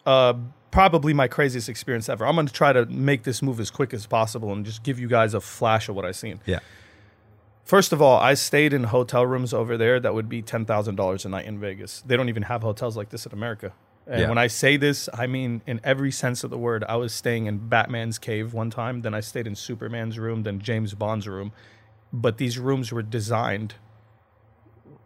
[0.06, 0.34] Uh,
[0.75, 2.25] probably my craziest experience ever.
[2.27, 4.99] I'm going to try to make this move as quick as possible and just give
[4.99, 6.39] you guys a flash of what I've seen.
[6.45, 6.59] yeah.
[7.63, 10.95] First of all, I stayed in hotel rooms over there that would be ten thousand
[10.97, 12.03] dollars a night in Vegas.
[12.05, 13.73] They don't even have hotels like this in America.
[14.05, 14.29] And Yeah.
[14.29, 16.83] when I say this, I mean in every sense of the word.
[16.88, 20.59] I was staying in Batman's cave one time, then I stayed in Superman's room, then
[20.59, 21.53] James Bond's room.
[22.13, 23.73] But these rooms were designed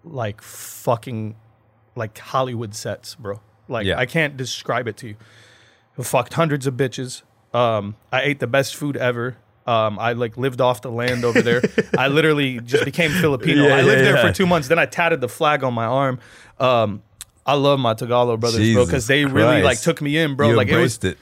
[0.03, 1.35] like fucking
[1.95, 3.39] like Hollywood sets, bro.
[3.69, 3.97] Like Yeah.
[3.97, 5.15] I can't describe it to you.
[6.01, 7.23] Fucked hundreds of bitches.
[7.53, 9.37] Um, I ate the best food ever.
[9.67, 11.61] Um, I like lived off the land over there.
[11.97, 13.67] I literally just became Filipino.
[13.67, 14.27] Yeah, I lived yeah, there yeah.
[14.27, 14.67] for two months.
[14.67, 16.19] Then I tatted the flag on my arm.
[16.59, 17.03] Um,
[17.45, 20.49] I love my Tagalog brothers, bro, because they really like took me in, bro.
[20.49, 21.17] you like it was embraced it.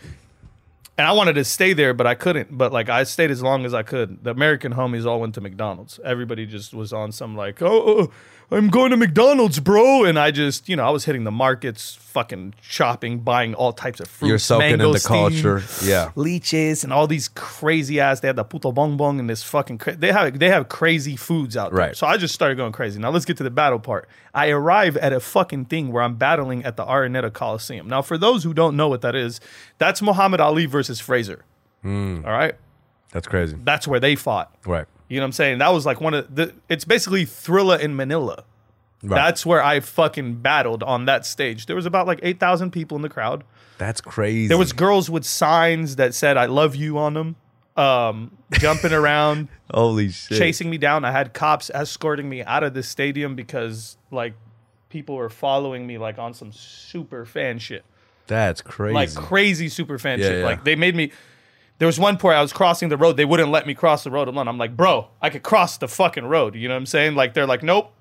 [0.97, 2.57] and I wanted to stay there, but I couldn't.
[2.57, 4.23] But like I stayed as long as I could.
[4.23, 5.99] The American homies all went to McDonald's.
[6.03, 8.11] Everybody just was on some like, oh, oh,
[8.49, 10.05] I'm going to McDonald's, bro.
[10.05, 13.99] And I just, you know, I was hitting the markets, fucking shopping, buying all types
[13.99, 14.29] of fruits.
[14.29, 15.61] You're soaking in the culture.
[15.83, 16.11] Yeah.
[16.15, 18.21] leeches and all these crazy ass.
[18.21, 19.79] They had the puto bumbong and this fucking.
[19.79, 21.79] Cra- they have they have crazy foods out there.
[21.79, 21.97] Right.
[21.97, 22.99] So I just started going crazy.
[22.99, 24.07] Now let's get to the battle part.
[24.33, 27.89] I arrive at a fucking thing where I'm battling at the Araneta Coliseum.
[27.89, 29.41] Now for those who don't know what that is,
[29.77, 31.43] that's Muhammad Ali versus Frazier.
[31.81, 32.21] Hmm.
[32.25, 32.55] All right,
[33.11, 33.57] That's crazy.
[33.63, 34.55] that's where they fought.
[34.65, 34.85] Right.
[35.09, 35.57] You know what I'm saying?
[35.59, 36.53] That was like one of the.
[36.69, 38.43] It's basically Thrilla in Manila.
[39.03, 39.15] Right.
[39.15, 41.65] That's where I fucking battled on that stage.
[41.67, 43.43] There was about like eight thousand people in the crowd.
[43.77, 44.47] That's crazy.
[44.47, 47.35] There was girls with signs that said "I love you" on them,
[47.77, 50.39] um, jumping around, holy shit.
[50.39, 51.05] chasing me down.
[51.05, 54.33] I had cops escorting me out of the stadium because like
[54.89, 57.85] people were following me like on some super fan shit,
[58.25, 58.95] That's crazy.
[58.95, 60.39] like crazy super fan Yeah, shit.
[60.39, 60.45] yeah.
[60.45, 61.11] Like they made me.
[61.79, 63.17] There was one point I was crossing the road.
[63.17, 64.47] They wouldn't let me cross the road alone.
[64.47, 66.55] I'm like, bro, I could cross the fucking road.
[66.55, 67.15] You know what I'm saying?
[67.15, 67.93] Like they're like, nope.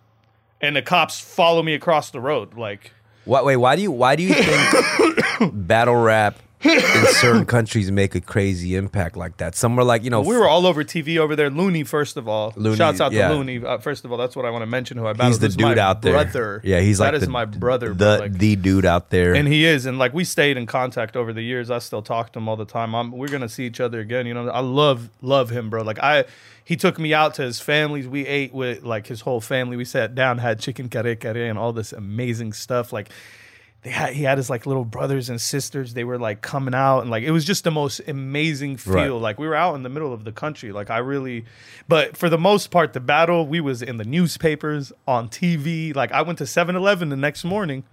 [0.61, 2.57] And the cops follow me across the road.
[2.57, 2.93] Like
[3.27, 3.45] what?
[3.45, 8.21] wait, why do you why do you think battle rap in certain countries make a
[8.21, 9.55] crazy impact like that?
[9.55, 11.51] Some are like, you know, we were all over TV over there.
[11.51, 12.53] Loonie, first of all.
[12.53, 13.29] Loonie, Shouts out yeah.
[13.29, 13.63] to Loonie.
[13.63, 14.97] Uh, first of all, that's what I want to mention.
[14.97, 15.29] Who I battled.
[15.29, 16.13] he's the This is my dude out there.
[16.13, 16.61] Brother.
[16.65, 17.89] Yeah, he's like that is the, my brother.
[17.89, 18.17] the bro.
[18.21, 19.35] Like, the dude out there.
[19.35, 21.71] and he is, and like we stayed in contact over the years.
[21.71, 22.95] I still talk to him all the time.
[22.95, 24.27] I'm, we're gonna see each other again.
[24.27, 25.83] You know, I love love him, bro.
[25.83, 26.25] Like I,
[26.65, 28.09] he took me out to his families.
[28.09, 29.77] We ate with like his whole family.
[29.77, 32.93] We sat down, had chicken kare kare, and all this amazing stuff.
[32.93, 33.11] Like
[33.87, 35.95] they had, he had his like little brothers and sisters.
[35.95, 38.95] They were like coming out, and like it was just the most amazing feel.
[38.95, 39.11] Right.
[39.13, 40.73] Like we were out in the middle of the country.
[40.73, 41.45] Like I really,
[41.87, 45.95] but for the most part, the battle we was in the newspapers on TV.
[45.95, 47.85] Like I went to 7-Eleven the next morning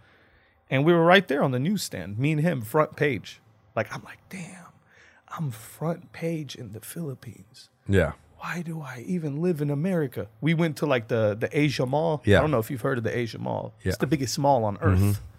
[0.67, 3.39] and we were right there on the newsstand, me and him, front page.
[3.75, 4.65] Like, I'm like, damn,
[5.37, 7.69] I'm front page in the Philippines.
[7.87, 8.13] yeah.
[8.39, 10.27] Why do I even live in America?
[10.41, 12.21] We went to like the the Asia Mall.
[12.25, 12.39] Yeah.
[12.39, 13.73] I don't know if you've heard of the Asia Mall.
[13.83, 13.89] Yeah.
[13.89, 14.99] It's the biggest mall on earth.
[14.99, 15.32] Mm-hmm.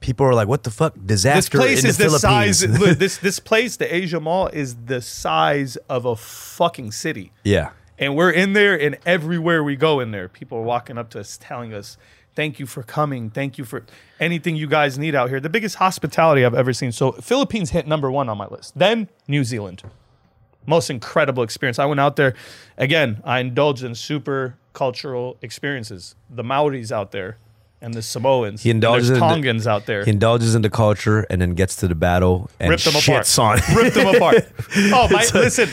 [0.00, 0.94] People are like, what the fuck?
[0.96, 1.34] Dizaster.
[1.34, 2.66] This place in is the, the size.
[2.66, 7.32] Look, this this place, the Asia Mall, is the size of a fucking city.
[7.44, 7.70] yeah.
[7.98, 11.20] And we're in there, and everywhere we go in there, people are walking up to
[11.20, 11.98] us telling us,
[12.34, 13.28] Thank you for coming.
[13.28, 13.84] Thank you for
[14.18, 15.40] anything you guys need out here.
[15.40, 16.92] The biggest hospitality I've ever seen.
[16.92, 18.78] So, Philippines hit number one on my list.
[18.78, 19.82] Then, New Zealand.
[20.64, 21.78] Most incredible experience.
[21.78, 22.34] I went out there.
[22.78, 26.14] Again, I indulged in super cultural experiences.
[26.30, 27.36] The Maoris out there
[27.82, 28.62] and the Samoans.
[28.62, 30.04] He and indulges there's the- Tongans out there.
[30.04, 33.24] He indulges in the culture and then gets to the battle and Rip them apart.
[33.24, 33.58] shits on.
[33.58, 33.68] it.
[33.74, 34.46] Rip them apart.
[34.92, 35.68] Oh, my, listen.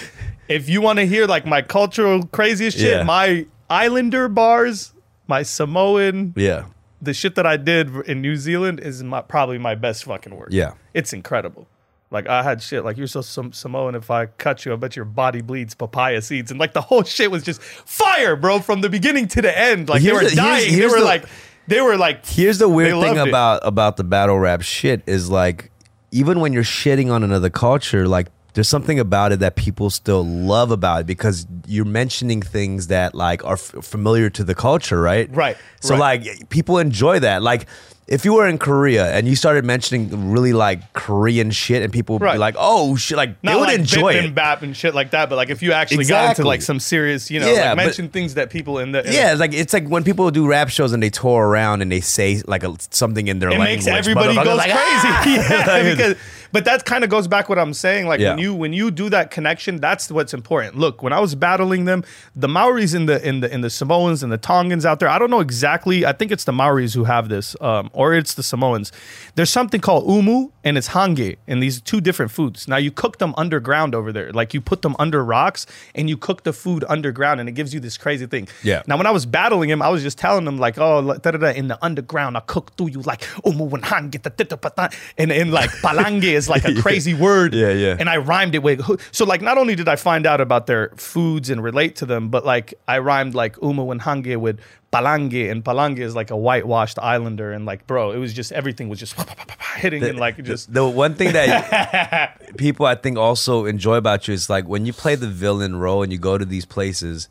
[0.47, 3.03] If you want to hear like my cultural craziest shit, Yeah.
[3.03, 4.93] my Islander bars,
[5.27, 6.65] my Samoan, yeah.
[7.01, 10.49] the shit that I did in New Zealand is my, probably my best fucking work.
[10.51, 10.73] Yeah.
[10.93, 11.67] it's incredible.
[12.09, 13.93] Like I had shit like you're so Sam- Samoan.
[13.93, 17.03] If I cut you, I bet your body bleeds papaya seeds, and like the whole
[17.03, 19.89] shit was just fire, bro, from the beginning to the end.
[19.89, 20.69] Like they were the- here's- dying.
[20.73, 21.25] here's they were the- like,
[21.67, 23.27] they were like, Here's the weird thing it.
[23.27, 25.71] about about the battle rap shit is like
[26.11, 30.25] even when you're shitting on another culture, like there's something about it that people still
[30.25, 34.99] love about it because you're mentioning things that like are f- familiar to the culture,
[34.99, 35.29] right?
[35.35, 36.25] Right, So right.
[36.25, 37.43] like people enjoy that.
[37.43, 37.67] Like
[38.07, 42.17] if you were in Korea and you started mentioning really like Korean shit and people
[42.17, 44.25] would be like, "Oh shit," like they not would like enjoy bip it.
[44.27, 46.45] and bap and shit like that, but like if you actually got into Exactly.
[46.45, 49.11] like some serious, you know, Yeah, like but- mention things that people in the in
[49.11, 51.91] Yeah, it's like it's like when people do rap shows and they tour around and
[51.91, 53.67] they say like a, something in their language.
[53.85, 53.93] it language.
[53.93, 55.07] makes everybody motherfuckers goes like, crazy.
[55.09, 55.23] "Ah!"
[55.85, 56.15] yeah, because,
[56.51, 58.07] but that kind of goes back what I'm saying.
[58.07, 60.75] Like when you when you do that connection, that's what's important.
[60.75, 62.03] Look, when I was battling them,
[62.35, 65.09] the Maoris in the in the in the Samoans and the Tongans out there.
[65.09, 66.05] I don't know exactly.
[66.05, 68.91] I think it's the Maoris who have this, um, or it's the Samoans.
[69.35, 72.67] There's something called umu and it's hangi, and these are two different foods.
[72.67, 74.31] Now you cook them underground over there.
[74.31, 77.73] Like you put them under rocks and you cook the food underground, and it gives
[77.73, 78.47] you this crazy thing.
[78.63, 78.83] Yeah.
[78.87, 81.31] Now when I was battling him, I was just telling him like, oh, da, da,
[81.31, 85.69] da, in the underground, I cook through you like umu and hangi, and and like
[85.81, 87.53] palangi is like a crazy word.
[87.53, 87.97] Yeah, yeah.
[87.99, 88.81] And I rhymed it with
[89.11, 92.29] so like not only did I find out about their foods and relate to them,
[92.29, 94.59] but like I rhymed like umu and hangi with
[94.91, 98.89] palangi, and palangi is like a whitewashed islander, and like bro, it was just everything
[98.89, 99.15] was just
[99.75, 104.33] hitting and like just the one thing that people I think also enjoy about you
[104.33, 107.29] is like when you play the villain role and you go to these places,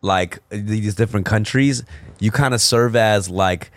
[0.00, 1.82] like these different countries,
[2.18, 3.70] you kind of serve as like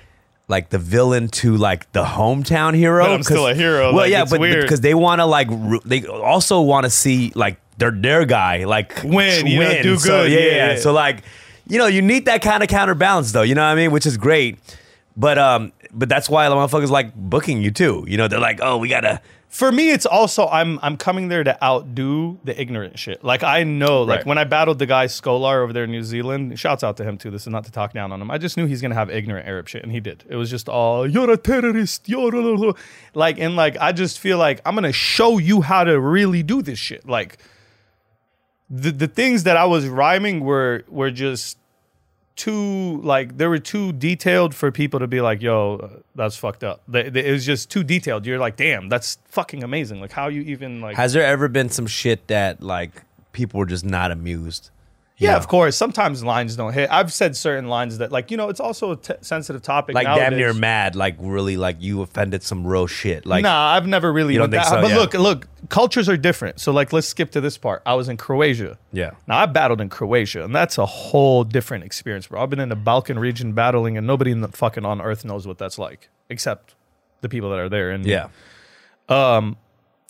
[0.52, 3.04] like the villain to like the hometown hero.
[3.06, 5.48] But I'm still a hero, Well, like, yeah, it's but because they want to like
[5.50, 9.60] ru- they also want to see like their their guy like Win, win.
[9.60, 10.74] know, do So, good, yeah, yeah.
[10.74, 10.80] yeah.
[10.80, 11.24] So like
[11.68, 13.42] you know you need that kind of counterbalance though.
[13.42, 13.92] You know what I mean?
[13.92, 14.60] Which is great.
[15.18, 18.06] But um, but that's why the motherfuckers like booking you too.
[18.08, 19.22] You know, they're like, oh, we gotta.
[19.50, 23.22] For me, it's also I'm I'm coming there to outdo the ignorant shit.
[23.22, 24.26] Like I know, like Right.
[24.26, 27.18] when I battled the guy Skolar over there in New Zealand, shouts out to him
[27.18, 27.30] too.
[27.32, 28.32] This is not to talk down on him.
[28.32, 30.24] I just knew he's gonna have ignorant Arab shit, and he did.
[30.30, 32.74] It was just all you're a terrorist, you're a blah, blah."
[33.14, 36.62] like and like I just feel like I'm gonna show you how to really do
[36.62, 37.06] this shit.
[37.06, 37.38] Like
[38.70, 41.58] the the things that I was rhyming were were just
[42.36, 46.64] too like they were too detailed for people to be like, "Yo, uh, that's fucked
[46.64, 48.26] up." They, they- it was just too detailed.
[48.26, 50.96] You're like, "Damn, that's fucking amazing!" Like, how you even like?
[50.96, 54.70] Has there ever been some shit that like people were just not amused?
[55.22, 55.38] Yeah, know?
[55.38, 55.78] of course.
[55.78, 56.90] Sometimes lines don't hit.
[56.92, 59.94] I've said certain lines that, like, you know, it's also a t- sensitive topic.
[59.94, 63.26] Like damn near mad, like really, like you offended some real shit.
[63.26, 64.34] Like nah, I've never really.
[64.34, 64.82] You don't think that- so?
[64.82, 64.98] But Yeah.
[64.98, 66.60] look, look, cultures are different.
[66.60, 67.82] So, like, let's skip to this part.
[67.86, 68.78] I was in Croatia.
[68.92, 72.42] yeah, Now I battled in Croatia, and that's a whole different experience, bro.
[72.42, 75.46] I've been in the Balkan region battling, and nobody in the fucking on earth knows
[75.46, 76.74] what that's like, except
[77.22, 77.92] the people that are there.
[77.92, 78.30] And yeah,
[79.08, 79.58] um,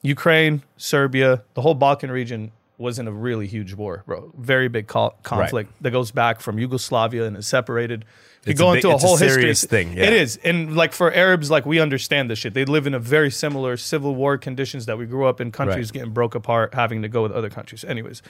[0.04, 4.34] Ukraine, Serbia, the whole Balkan region was in a really huge war, bro.
[4.38, 8.04] Very big co- conflict that goes back from Yugoslavia and is separated.
[8.46, 10.06] You a go big- into a it's a whole history, serious thing, yeah.
[10.06, 12.54] It is, and like for Arabs, like we understand this shit.
[12.56, 15.52] They live in a very similar civil war conditions that we grew up in.
[15.52, 15.94] Countries Right.
[15.94, 17.84] getting broke apart, having to go with other countries.
[17.84, 18.22] Anyways,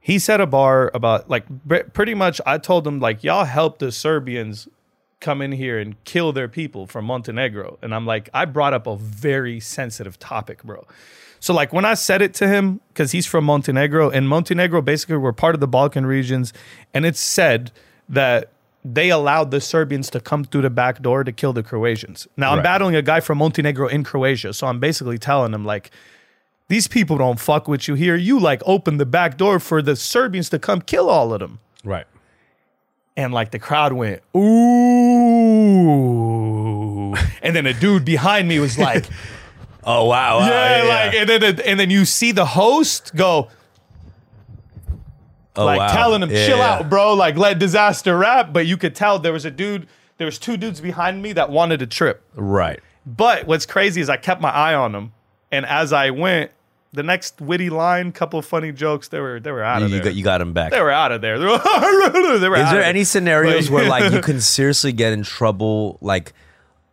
[0.00, 1.44] he said a bar about like
[1.92, 2.40] pretty much.
[2.46, 4.68] I told him like y'all help the Serbians
[5.18, 8.86] come in here and kill their people from Montenegro, and I'm like I brought up
[8.86, 10.86] a very sensitive topic, bro.
[11.40, 15.16] So like when I said it to him, because he's from Montenegro, and Montenegro basically
[15.16, 16.52] were part of the Balkan regions,
[16.94, 17.70] and it's said
[18.08, 18.50] that
[18.84, 22.26] they allowed the Serbians to come through the back door to kill the Croatians.
[22.36, 22.64] Now I'm Right.
[22.64, 25.90] battling a guy from Montenegro in Croatia, so I'm basically telling him like
[26.68, 28.16] these people don't fuck with you here.
[28.16, 31.58] You like open the back door for the Serbians to come kill all of them.
[31.84, 32.06] right.
[33.18, 34.20] And like the crowd went,
[35.76, 37.14] ooh.
[37.42, 39.06] And then a dude behind me was like,
[39.88, 43.48] Oh wow, wow, yeah, like, and then and then you see the host go,
[45.56, 45.92] oh, like wow.
[45.94, 46.74] telling him, Yeah, chill yeah.
[46.74, 47.14] out, bro.
[47.14, 48.52] Like let Dizaster rap.
[48.52, 49.86] But you could tell there was a dude,
[50.18, 52.22] there was two dudes behind me that wanted to trip.
[52.34, 52.80] Right.
[53.06, 55.12] But what's crazy is I kept my eye on them,
[55.52, 56.50] and as I went,
[56.92, 59.96] the next witty line, couple of funny jokes, they were they were out of you
[59.96, 60.04] there.
[60.06, 60.72] got you got him back.
[60.72, 61.38] they were out of there.
[61.38, 63.04] They were, Is there any there.
[63.04, 66.32] scenarios where like you can seriously get in trouble like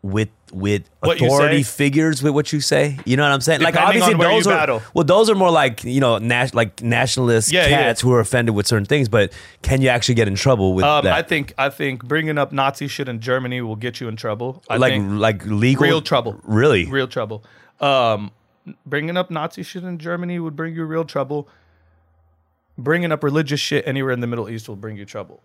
[0.04, 2.98] with with What authority figures with what you say?
[3.06, 3.62] You know what I'm saying?
[3.62, 4.82] like obviously those are battle.
[4.94, 7.84] well those are more like you know nas- like nationalist Yeah, yeah.
[7.84, 10.86] cats who are offended with certain things, but can you actually get in trouble with
[10.86, 11.14] Um, that?
[11.14, 14.64] I think I think bringing up Nazi shit in Germany will get you in trouble.
[14.70, 16.40] I like think like legal real trouble.
[16.44, 16.86] Really?
[16.86, 17.44] real trouble.
[17.80, 18.32] Um,
[18.86, 21.50] bringing up Nazi shit in Germany would bring you real trouble.
[22.78, 25.44] Bringing up religious shit anywhere in the Middle East will bring you trouble.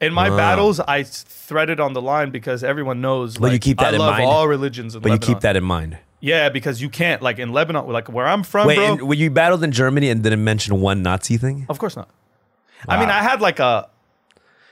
[0.00, 0.36] In my Wow.
[0.36, 3.38] battles, I threaded on the line because everyone knows.
[3.38, 4.26] But you like, keep that I in love mind?
[4.28, 5.34] all religions in but you Lebanon.
[5.34, 5.96] keep that in mind.
[6.20, 8.92] Yeah, because you can't like in Lebanon, like where I'm from, Wait, bro.
[8.92, 11.66] and when you battled in Germany and didn't mention one Nazi thing?
[11.68, 12.08] of course not.
[12.88, 13.88] I mean, I had like a,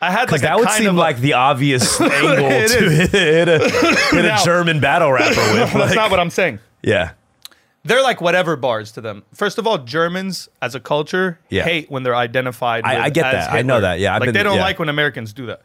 [0.03, 2.47] I had Because like that a would kind seem of a- like the obvious angle
[2.47, 3.11] It to is.
[3.13, 5.73] hit a, hit a Now- German battle rapper with.
[5.73, 6.59] That's like- not what I'm saying.
[6.83, 7.13] yeah.
[7.85, 9.25] They're like whatever bars to them.
[9.35, 11.65] First of all, Germans as a culture Yeah.
[11.65, 12.85] hate when they're identified.
[12.85, 13.53] I- with I get as that.
[13.55, 13.81] I know Hitler.
[13.89, 13.99] that.
[14.01, 14.63] Yeah, I've like been- they don't yeah.
[14.63, 15.61] like when Americans do that.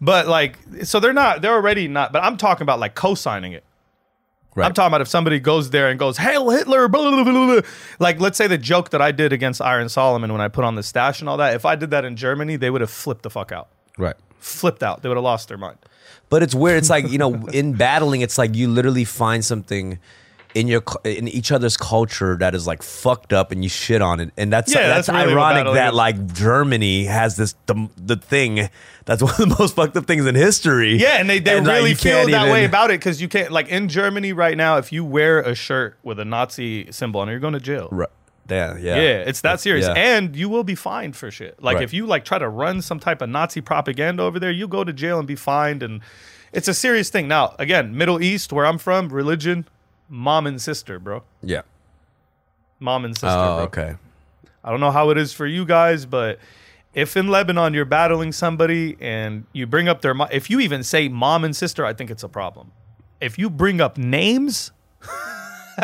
[0.00, 1.42] But like, so they're not.
[1.42, 2.12] They're already not.
[2.12, 3.64] But I'm talking about like co-signing it.
[4.54, 4.64] Right.
[4.66, 7.46] I'm talking about if somebody goes there and goes, "Hail Hitler!" Blah, blah, blah, blah,
[7.60, 7.70] blah.
[7.98, 10.76] Like, let's say the joke that I did against Iron Solomon when I put on
[10.76, 11.54] the stash and all that.
[11.54, 13.68] If I did that in Germany, they would have flipped the fuck out.
[13.98, 14.16] right.
[14.38, 15.02] Flipped out.
[15.02, 15.76] They would have lost their mind.
[16.30, 16.78] But it's weird.
[16.78, 19.98] It's like you know, in battling, it's like you literally find something
[20.56, 24.20] in your in each other's culture that is like fucked up, and you shit on
[24.20, 25.94] it, and that's Yeah, that's, that's really ironic that is.
[25.94, 28.68] like Germany has this the, the thing
[29.04, 30.96] that's one of the most fucked up things in history.
[30.96, 33.28] Yeah, and they, they like, really you feel that even- way about it because you
[33.28, 34.78] can't like in Germany right now.
[34.78, 37.88] If you wear a shirt with a Nazi symbol on it, you're going to jail.
[37.92, 38.08] Right.
[38.48, 39.94] Yeah, yeah, Yeah, it's that serious, yeah.
[39.94, 41.60] and you will be fined for shit.
[41.60, 41.82] Like Right.
[41.84, 44.84] if you like try to run some type of Nazi propaganda over there, you go
[44.84, 46.00] to jail and be fined, and
[46.52, 47.26] it's a serious thing.
[47.26, 49.66] Now, again, Middle East, where I'm from, religion,
[50.08, 51.62] mom and sister, bro, yeah.
[52.80, 53.28] mom and sister.
[53.28, 53.64] Oh, bro.
[53.64, 53.96] okay.
[54.64, 56.38] I don't know how it is for you guys, but
[56.92, 60.82] if in Lebanon you're battling somebody and you bring up their, mo- if you even
[60.82, 62.72] say mom and sister, I think it's a problem.
[63.20, 64.72] If you bring up names,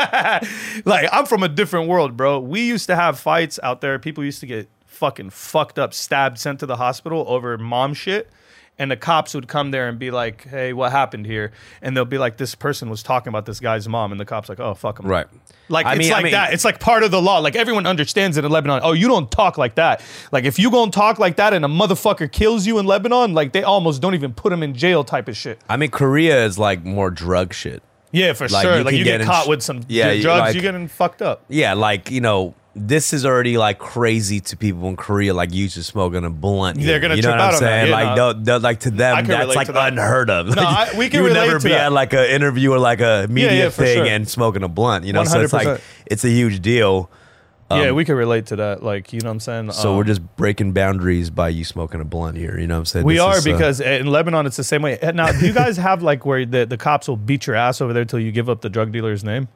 [0.84, 2.40] like I'm from a different world, bro.
[2.40, 3.98] We used to have fights out there.
[3.98, 8.30] People used to get fucking fucked up, stabbed, sent to the hospital over mom shit.
[8.78, 12.04] And the cops would come there and be like, "Hey, what happened here?" And they'll
[12.04, 14.74] be like, "This person was talking about this guy's mom," and the cops like, "Oh,
[14.74, 15.26] fuck him." Right.
[15.68, 16.52] Like I it's mean- I like mean- that.
[16.52, 17.38] It's like part of the law.
[17.38, 18.80] Like everyone understands it in Lebanon.
[18.82, 20.02] Oh, you don't talk like that.
[20.32, 23.52] Like if you gonna talk like that and a motherfucker kills you in Lebanon, like
[23.52, 25.60] they almost don't even put him in jail type of shit.
[25.68, 27.82] I mean, Korea is like more drug shit.
[28.10, 28.78] Yeah, for Like, sure.
[28.78, 30.62] you like you get get, caught sh- with some Yeah, dr- you- drugs, like- you're
[30.62, 31.42] getting fucked up.
[31.48, 35.34] Yeah, like you know, this is already like crazy to people in Korea.
[35.34, 36.80] Like you just smoking a blunt.
[36.80, 37.68] They're gonna you know what I'm out on that.
[37.68, 37.88] saying?
[37.90, 38.32] Yeah, like no.
[38.32, 39.92] they'll- they'll- like to them, that's like that.
[39.92, 40.48] unheard of.
[40.48, 41.86] Like, I- we can you would relate never to be that.
[41.86, 44.06] at like an interview or like a media yeah, for thing sure.
[44.06, 45.04] and smoking a blunt.
[45.04, 47.10] You know, so it's like it's a huge deal.
[47.70, 48.82] yeah, we can relate to that.
[48.82, 49.68] Like, you know what I'm saying?
[49.68, 52.58] Um, So Um, we're just breaking boundaries by you smoking a blunt here.
[52.58, 53.04] You know what I'm saying?
[53.06, 54.98] We This are is, uh, because in Lebanon it's the same way.
[55.14, 57.92] Now, do you guys have like where the, the cops will beat your ass over
[57.94, 59.48] there till you give up the drug dealer's name?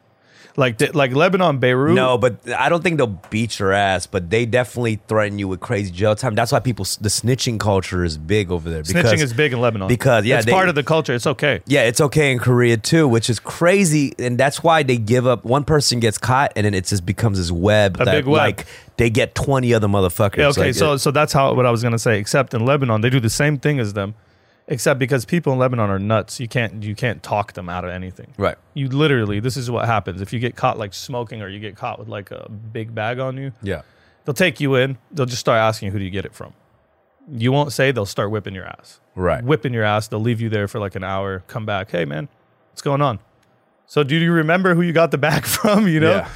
[0.57, 1.95] Like like Lebanon, Beirut.
[1.95, 5.61] No, but I don't think they'll beat your ass, but they definitely threaten you with
[5.61, 6.35] crazy jail time.
[6.35, 8.83] That's why people, the snitching culture is big over there.
[8.83, 11.13] Because, snitching is big in Lebanon because, yeah, it's they- part of the culture.
[11.15, 11.61] It's okay.
[11.67, 15.45] Yeah, it's okay in Korea too, which is crazy, and that's why they give up.
[15.45, 18.39] One person gets caught, and then it just becomes this web A that big web.
[18.39, 18.67] like
[18.97, 20.39] they get twenty other motherfuckers.
[20.39, 22.19] Yeah, okay, Like, so it- so that's how what I was gonna say.
[22.19, 24.15] Except in Lebanon, they do the same thing as them,
[24.69, 26.41] except because people in Lebanon are nuts.
[26.41, 28.35] You can't you can't talk them out of anything.
[28.37, 31.61] right, You literally, this is what happens if you get caught like smoking or you
[31.61, 33.53] get caught with like a big bag on you.
[33.63, 33.83] yeah,
[34.25, 34.99] They'll take you in.
[35.13, 36.53] They'll just start asking you who do you get it from.
[37.31, 37.91] You won't say.
[37.93, 39.01] They'll start whipping your ass.
[39.17, 39.43] right.
[39.43, 40.07] Whipping your ass.
[40.09, 41.41] They'll leave you there for like an hour.
[41.49, 41.91] Come back.
[41.91, 42.29] Hey man,
[42.71, 43.19] what's going on?
[43.87, 45.87] So do you remember who you got the bag from?
[45.89, 46.29] You know, Yeah.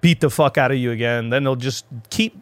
[0.00, 1.30] beat the fuck out of you again.
[1.30, 2.38] Then they'll just keep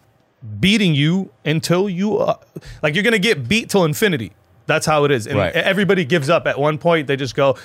[0.59, 2.37] beating you until you uh,
[2.83, 4.33] like you're gonna get beat till infinity.
[4.71, 5.27] That's how it is.
[5.27, 5.53] And Right.
[5.55, 7.07] everybody gives up at one point.
[7.09, 7.57] They just go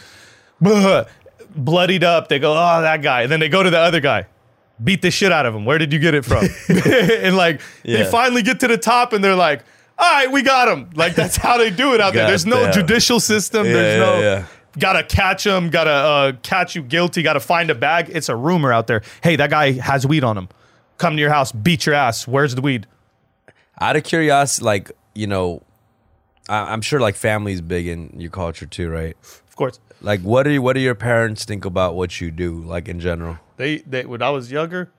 [0.62, 1.08] "Bleh,"
[1.56, 2.28] bloodied up.
[2.28, 3.22] They go, oh that guy.
[3.22, 4.26] And then they go to the other guy.
[4.84, 5.64] Beat the shit out of him.
[5.66, 6.46] Where did you get it from?
[6.70, 9.64] and like they finally get to the top and they're like,
[9.98, 10.90] all right, we got him.
[10.96, 12.28] Like that's how they do it out there.
[12.28, 13.66] There's no judicial system.
[13.66, 14.46] Yeah, There's yeah, no yeah.
[14.78, 18.10] gotta catch him, gotta uh, catch you guilty, gotta find a bag.
[18.12, 19.02] It's a rumor out there.
[19.24, 20.50] Hey, that guy has weed on him.
[20.98, 22.28] Come to your house, beat your ass.
[22.28, 22.88] Where's the weed?
[23.80, 25.62] Out of curiosity, like you know,
[26.50, 29.16] I, I'm sure like family's big in your culture too, right?
[29.48, 32.62] Of course, Like, what do you, what do your parents think about what you do,
[32.62, 33.38] like in general?
[33.58, 34.92] they they when I was younger,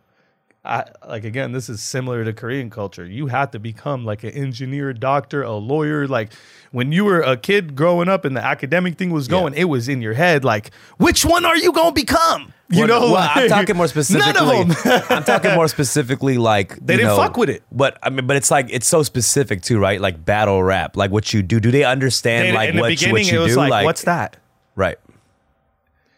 [0.66, 3.04] I like again, this is similar to Korean culture.
[3.06, 6.06] You had to become like an engineer, doctor, a lawyer.
[6.08, 6.32] Like
[6.72, 9.88] when you were a kid growing up and the academic thing was going, it was
[9.88, 10.44] in your head.
[10.44, 12.52] Like, which one are you gonna become?
[12.68, 14.32] You Well, know, well, I'm talking more specifically.
[14.32, 15.02] None of them.
[15.08, 17.62] I'm talking more specifically like They didn't know, fuck with it.
[17.70, 20.00] But I mean, but it's like it's so specific too, right?
[20.00, 21.60] Like battle rap, like what you do.
[21.60, 23.60] Do they understand They- like what, what you it was do?
[23.60, 24.36] like, what's that?
[24.74, 24.98] Right.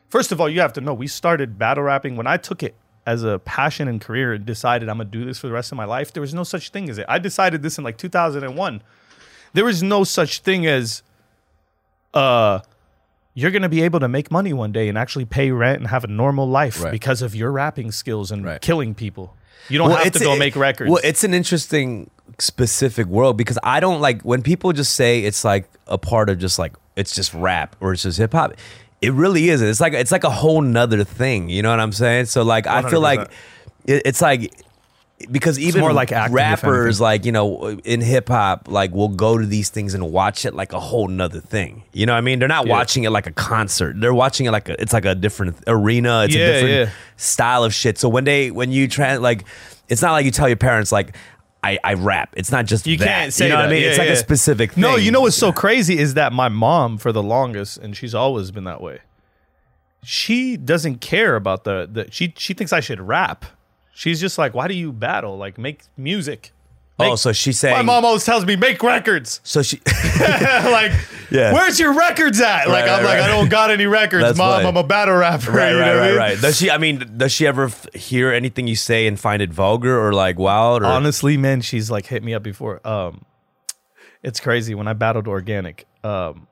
[0.08, 2.74] First of all, you have to know we started battle rapping when I took it
[3.08, 5.76] as a passion and career and decided I'm gonna do this for the rest of
[5.76, 6.12] my life.
[6.12, 7.06] There was no such thing as it.
[7.08, 8.82] I decided this in like 2001.
[9.54, 11.02] There was no such thing as
[12.14, 12.60] uh
[13.34, 16.04] you're gonna be able to make money one day and actually pay rent and have
[16.04, 16.90] a normal life Right.
[16.90, 18.60] because of your rapping skills and Right.
[18.60, 19.34] killing people.
[19.68, 20.90] You don't have to go it- make records.
[20.90, 25.44] Well, it's an interesting specific world because I don't like when people just say it's
[25.44, 28.52] like a part of just like it's just rap or it's just hip hop.
[29.00, 29.66] It really isn't.
[29.68, 31.48] It's like it's like a whole nother thing.
[31.48, 32.26] You know what I'm saying?
[32.26, 33.30] So like I feel like 100%.
[33.86, 34.52] it, it's like
[35.32, 39.36] because even more like acting, rappers like you know in hip hop like will go
[39.36, 41.82] to these things and watch it like a whole nother thing.
[41.92, 42.38] You know what I mean?
[42.38, 42.72] They're not Yeah.
[42.72, 44.00] watching it like a concert.
[44.00, 46.24] They're watching it like a it's like a different arena.
[46.24, 46.90] It's Yeah, a different yeah.
[47.16, 47.98] style of shit.
[47.98, 49.44] So when they when you try like,
[49.88, 51.16] it's not like you tell your parents like,
[51.62, 52.34] I, I rap.
[52.36, 53.04] It's not just You that.
[53.04, 53.82] can't say You know what I mean?
[53.82, 54.14] Yeah, it's like yeah.
[54.14, 54.82] a specific thing.
[54.82, 58.14] No, you know what's so crazy is that my mom, for the longest, and she's
[58.14, 59.00] always been that way.
[60.04, 62.06] She doesn't care about the the.
[62.10, 63.44] She she thinks I should rap.
[63.92, 65.36] She's just like, why do you battle?
[65.36, 66.52] Like, make music.
[67.00, 67.76] Oh, so she saying.
[67.76, 69.40] my mom always tells me make records.
[69.42, 69.80] So she.
[70.20, 70.92] like,
[71.30, 71.52] Yeah.
[71.52, 72.68] where's your records at?
[72.68, 73.20] Like, Right, I'm right, like, right.
[73.20, 74.52] I don't got any records, That's mom.
[74.62, 74.66] funny.
[74.68, 75.50] I'm a battle rapper.
[75.52, 76.16] right, you know right, what I right, mean?
[76.18, 76.40] right.
[76.40, 76.70] Does she?
[76.70, 80.12] I mean, does she ever f- hear anything you say and find it vulgar or
[80.12, 80.82] like wild?
[80.82, 82.86] Or Honestly, man, she's like hit me up before.
[82.86, 83.24] Um,
[84.22, 85.84] it's crazy when I battled Organik.
[86.02, 86.46] Um,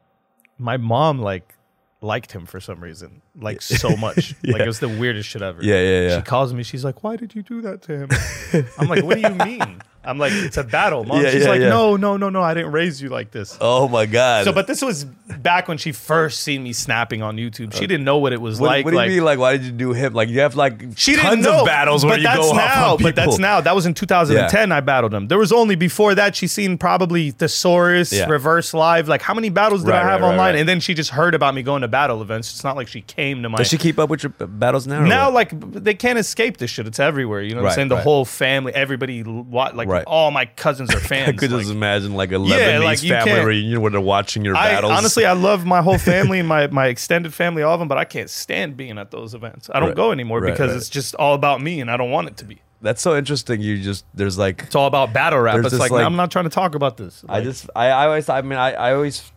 [0.59, 1.55] my mom like
[2.03, 4.35] liked him for some reason, like so much.
[4.45, 5.63] Like it was the weirdest shit ever.
[5.63, 6.17] Yeah, yeah, yeah.
[6.19, 6.63] She calls me.
[6.63, 9.81] She's like, "Why did you do that to him?" I'm like, "What do you mean?"
[10.07, 11.69] I'm like, "It's a battle, mom." Yeah, She's yeah, like, yeah.
[11.69, 12.43] "No, no, no, no.
[12.43, 14.45] I didn't raise you like this." oh my god.
[14.45, 17.75] So, but this was back when she first seen me snapping on YouTube.
[17.75, 18.85] She uh, didn't know what it was what, like.
[18.85, 19.25] what do you like, mean?
[19.25, 20.15] Like, why did you do hip?
[20.15, 22.93] Like, you have like she tons know of battles where you go off now.
[22.95, 23.61] on But that's now.
[23.61, 24.73] That was in 2010.
[24.73, 25.29] I battled him.
[25.29, 26.37] There was only before that.
[26.37, 28.13] She seen probably Thesaurus.
[28.29, 29.09] Reverse Live.
[29.09, 30.39] Like how many battles did Right, I have right, online?
[30.39, 30.57] right.
[30.57, 32.53] And then she just heard about me going to battle events.
[32.53, 33.59] It's not like she came to my.
[33.59, 35.01] Does she keep up with your battles now?
[35.05, 36.87] now, like they can't escape this shit.
[36.87, 37.43] It's everywhere.
[37.43, 37.89] You know what I'm saying?
[37.89, 41.29] The whole family, everybody, like Right, all my cousins are fans.
[41.31, 44.01] I could just Like, imagine like a Yeah, Lebanese like, you family reunion where they're
[44.01, 44.93] watching your I battles.
[44.93, 47.99] honestly, I love my whole family and my my extended family, all of them, but
[47.99, 49.69] I can't stand being at those events.
[49.75, 49.97] I don't Right.
[49.97, 52.45] go anymore Right, because it's just all about me, and I don't want it to
[52.45, 52.61] be.
[52.83, 53.61] that's so interesting.
[53.61, 55.65] You just there's like It's all about battle rap.
[55.65, 57.25] It's like, like- I'm not trying to talk about this.
[57.29, 59.33] I just I, I always I mean I, I always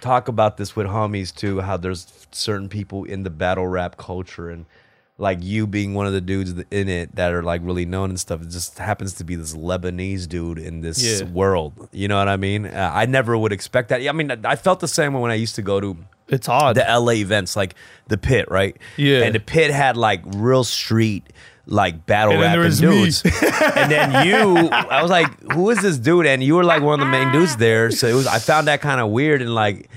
[0.00, 4.48] talk about this with homies too how there's certain people in the battle rap culture
[4.48, 4.64] and
[5.22, 8.18] like you being one of the dudes in it that are like really known and
[8.18, 11.28] stuff it just happens to be this Lebanese dude in this Yeah.
[11.30, 11.88] world.
[11.92, 12.66] You know what I mean?
[12.66, 14.02] Uh, I never would expect that.
[14.06, 15.96] I mean I felt the same way when I used to go to
[16.28, 16.74] it's odd.
[16.76, 17.76] the LA events like
[18.08, 18.76] the pit right?
[18.96, 19.22] Yeah.
[19.22, 21.32] and the pit had like real street
[21.66, 23.22] like battle And then rapping dudes.
[23.76, 26.26] And then you i was like who is this dude?
[26.26, 27.92] And you were like one of the main dudes there.
[27.92, 29.88] So it was i found that kind of weird and like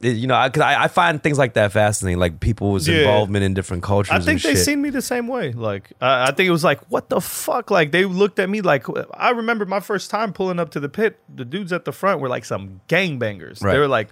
[0.00, 2.98] it- you know because I, I find things like that fascinating like people's Yeah.
[2.98, 4.64] involvement in different cultures I think they shit.
[4.64, 5.52] seen me the same way.
[5.52, 7.70] Like I I think it was like, what the fuck?
[7.70, 8.84] Like they looked at me like
[9.14, 11.18] I remember my first time pulling up to the pit.
[11.34, 13.62] The dudes at the front were like some gangbangers.
[13.62, 13.72] Right.
[13.72, 14.08] They were like,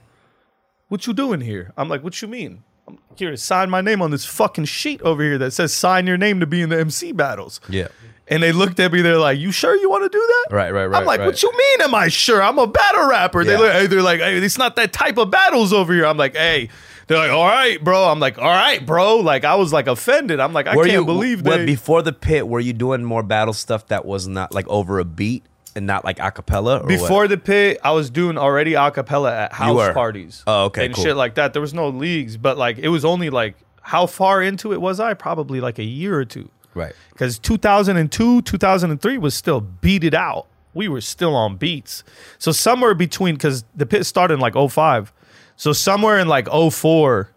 [0.88, 4.02] "What you doing here?" I'm like, "What you mean?" I'm here to sign my name
[4.02, 6.78] on this fucking sheet over here that says sign your name to be in the
[6.78, 7.60] MC battles.
[7.68, 7.88] yeah
[8.26, 9.02] And they looked at me.
[9.02, 11.26] They're like, "You sure you want to do that?" Right, right, right, I'm like, right.
[11.26, 11.82] "What you mean?
[11.82, 12.42] Am I sure?
[12.42, 15.72] I'm a battle rapper." They look, they're like, "Hey, it's not that type of battles
[15.72, 16.70] over here." I'm like, "Hey."
[17.06, 20.40] They're like, "All right, bro." I'm like, "All right, bro." Like I was like offended.
[20.40, 21.66] I'm like, I were can't you believe they.
[21.66, 25.04] before the pit were you doing more battle stuff that was not like over a
[25.04, 25.44] beat
[25.76, 27.30] and not like a cappella Before what?
[27.30, 30.42] the pit, I was doing already a cappella at house parties.
[30.46, 31.04] Oh, okay, and cool.
[31.04, 31.52] shit like that.
[31.52, 34.98] There was no leagues, but like it was only like how far into it was
[35.00, 35.14] I?
[35.14, 36.48] Probably like a year or two.
[36.74, 36.94] Right.
[37.10, 40.46] Because 2002 2003 was still beat it out.
[40.74, 42.02] We were still on beats.
[42.38, 45.12] So somewhere between because the pit started in like 05
[45.56, 47.30] so somewhere in like 04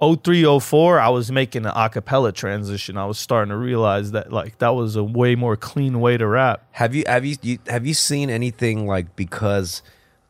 [0.00, 2.96] 03 04 i was making an acapella transition.
[2.96, 6.26] I was starting to realize that like that was a way more clean way to
[6.26, 6.64] rap.
[6.72, 9.82] Have you have you, you have you seen anything like because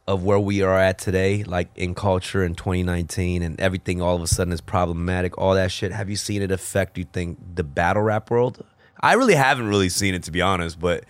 [0.09, 4.23] of where we are at today, like in culture in 2019, and everything all of
[4.23, 5.93] a sudden is problematic, all that shit?
[5.93, 6.99] Have you seen it affect?
[6.99, 8.65] You think the battle rap world?
[9.01, 11.05] I really haven't really seen it to be honest, but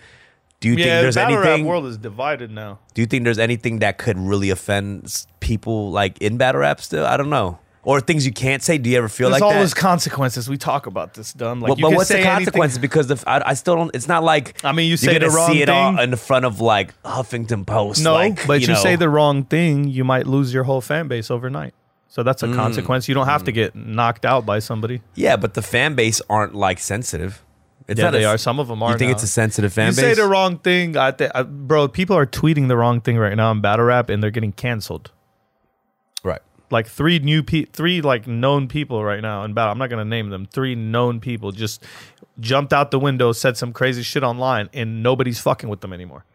[0.59, 1.63] do you yeah think the there's battle anything?
[1.63, 5.89] rap world is divided now do you think there's anything that could really offend people
[5.91, 7.05] like in battle rap still?
[7.05, 7.57] I don't know,
[7.89, 8.77] or things you can't say.
[8.77, 9.75] Do you ever feel there's like all that?
[9.75, 12.35] consequences we talk about this done like But, you but can what's the say anything-
[12.45, 12.77] consequences?
[12.77, 13.95] Because the, I, I still don't.
[13.95, 16.03] It's not like I mean, you you're say the gonna wrong see it all thing.
[16.11, 18.03] in front of like Huffington Post.
[18.03, 18.75] No, like, but you, know.
[18.75, 21.73] say the wrong thing, you might lose your whole fan base overnight.
[22.11, 22.55] So that's a Mm.
[22.55, 23.07] consequence.
[23.07, 25.01] You don't have to get knocked out by somebody.
[25.15, 27.43] Yeah, but the fan base aren't like sensitive.
[27.87, 28.37] It's Yeah, not they a- are.
[28.37, 28.91] Some of them are.
[28.91, 29.15] You think now.
[29.15, 30.05] it's a sensitive fan you base?
[30.05, 31.87] say the wrong thing, I I, bro.
[31.87, 35.11] People are tweeting the wrong thing right now in battle rap, and they're getting canceled.
[36.71, 39.71] Like three new pe- three like known people right now in battle.
[39.71, 40.45] I'm not gonna name them.
[40.45, 41.83] Three known people just
[42.39, 46.25] jumped out the window, said some crazy shit online, and nobody's fucking with them anymore.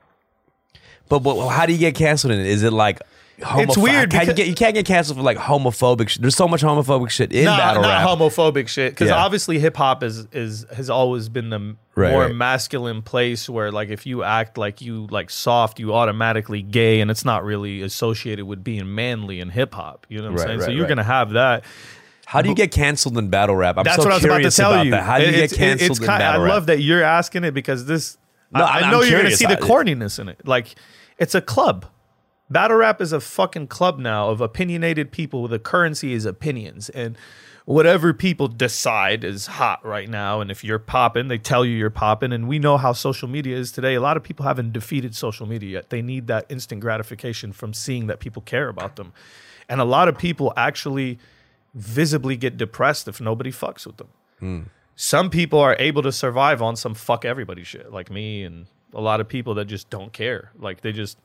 [1.09, 2.47] But, but how do you get canceled in it?
[2.47, 3.01] Is it like
[3.39, 6.23] It's weird Can you, because- get, you can't get canceled for like homophobic shit.
[6.23, 8.07] There's so much homophobic shit in battle not rap.
[8.19, 9.17] homophobic shit because Yeah.
[9.17, 12.35] obviously hip hop is is has always been the Right, more right.
[12.35, 17.11] masculine place where like if you act like you like soft you automatically gay and
[17.11, 20.47] it's not really associated with being manly in hip hop you know what I'm Right,
[20.47, 21.65] saying so you're gonna have that
[22.27, 23.77] how do you get canceled in battle rap?
[23.79, 25.03] I'm that's so what I was about to tell about you that.
[25.05, 26.53] How do you It's- get canceled it's in kind- battle I rap?
[26.55, 28.17] love that you're asking it because this
[28.53, 30.75] No, I, I know I'm you're gonna see the corniness in it like
[31.19, 31.85] it's a club
[32.51, 35.49] Battle rap is a fucking club now of opinionated people.
[35.49, 36.91] The currency is opinions.
[36.91, 37.17] And
[37.65, 40.41] whatever people decide is hot right now.
[40.41, 42.33] And if you're popping, they tell you you're popping.
[42.33, 43.95] And we know how social media is today.
[43.95, 45.91] A lot of people haven't defeated social media yet.
[45.91, 49.13] They need that instant gratification from seeing that people care about them.
[49.69, 51.19] And a lot of people actually
[51.75, 54.09] visibly get depressed if nobody fucks with them.
[54.39, 54.61] Hmm.
[54.97, 59.01] Some people are able to survive on some fuck everybody shit, like me and a
[59.01, 60.53] lot of people that just don't care.
[60.57, 61.19] Like they just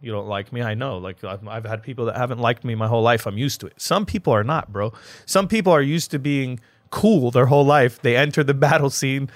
[0.00, 0.62] you don't like me.
[0.62, 0.98] I know.
[0.98, 3.26] Like I've, I've had people that haven't liked me my whole life.
[3.26, 3.74] I'm used to it.
[3.80, 4.92] Some people are not, bro.
[5.24, 8.00] Some people are used to being cool their whole life.
[8.02, 9.30] They enter the battle scene.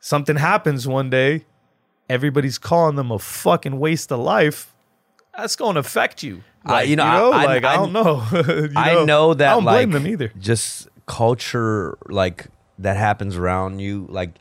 [0.00, 1.44] Something happens one day.
[2.08, 4.72] Everybody's calling them a fucking waste of life.
[5.36, 6.42] That's going to affect you.
[6.66, 8.22] Uh, Like, you know, I- I- like I, I- don't know.
[8.32, 10.32] You I know that I don't blame like, them either.
[10.38, 12.46] Just culture like
[12.78, 14.38] that happens around you, like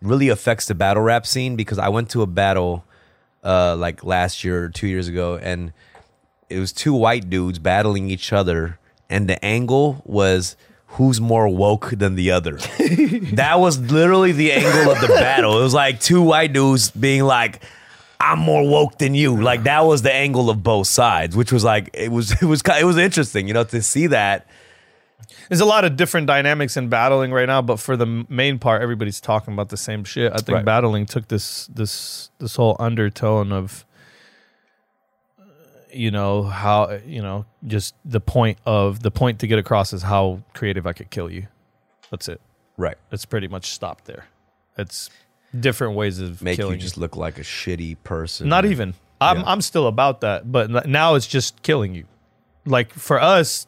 [0.00, 2.84] really affects the battle rap scene because I went to a battle
[3.48, 5.72] uh like last year or two years ago and
[6.50, 8.78] it was two white dudes battling each other
[9.10, 10.56] and the angle was
[10.92, 12.56] who's more woke than the other.
[13.34, 15.58] that was literally the angle of the battle.
[15.58, 17.60] It was like two white dudes being like
[18.20, 19.40] I'm more woke than you.
[19.40, 22.62] Like that was the angle of both sides, which was like it was it was
[22.62, 24.46] it was interesting, you know, to see that
[25.48, 28.82] There's a lot of different dynamics in battling right now, but for the main part,
[28.82, 30.32] everybody's talking about the same shit.
[30.32, 30.64] I think Right.
[30.64, 33.84] battling took this this this whole undertone of,
[35.38, 35.42] uh,
[35.92, 40.02] you know how you know just the point of the point to get across is
[40.02, 41.46] how creative I could kill you.
[42.10, 42.40] That's it.
[42.76, 42.96] Right.
[43.10, 44.26] It's pretty much stopped there.
[44.76, 45.10] It's
[45.58, 48.48] different ways of Make killing you just look like a shitty person.
[48.48, 48.94] Not even.
[49.20, 49.44] I'm Yeah.
[49.46, 52.04] I'm still about that, but now it's just killing you.
[52.64, 53.66] Like for us,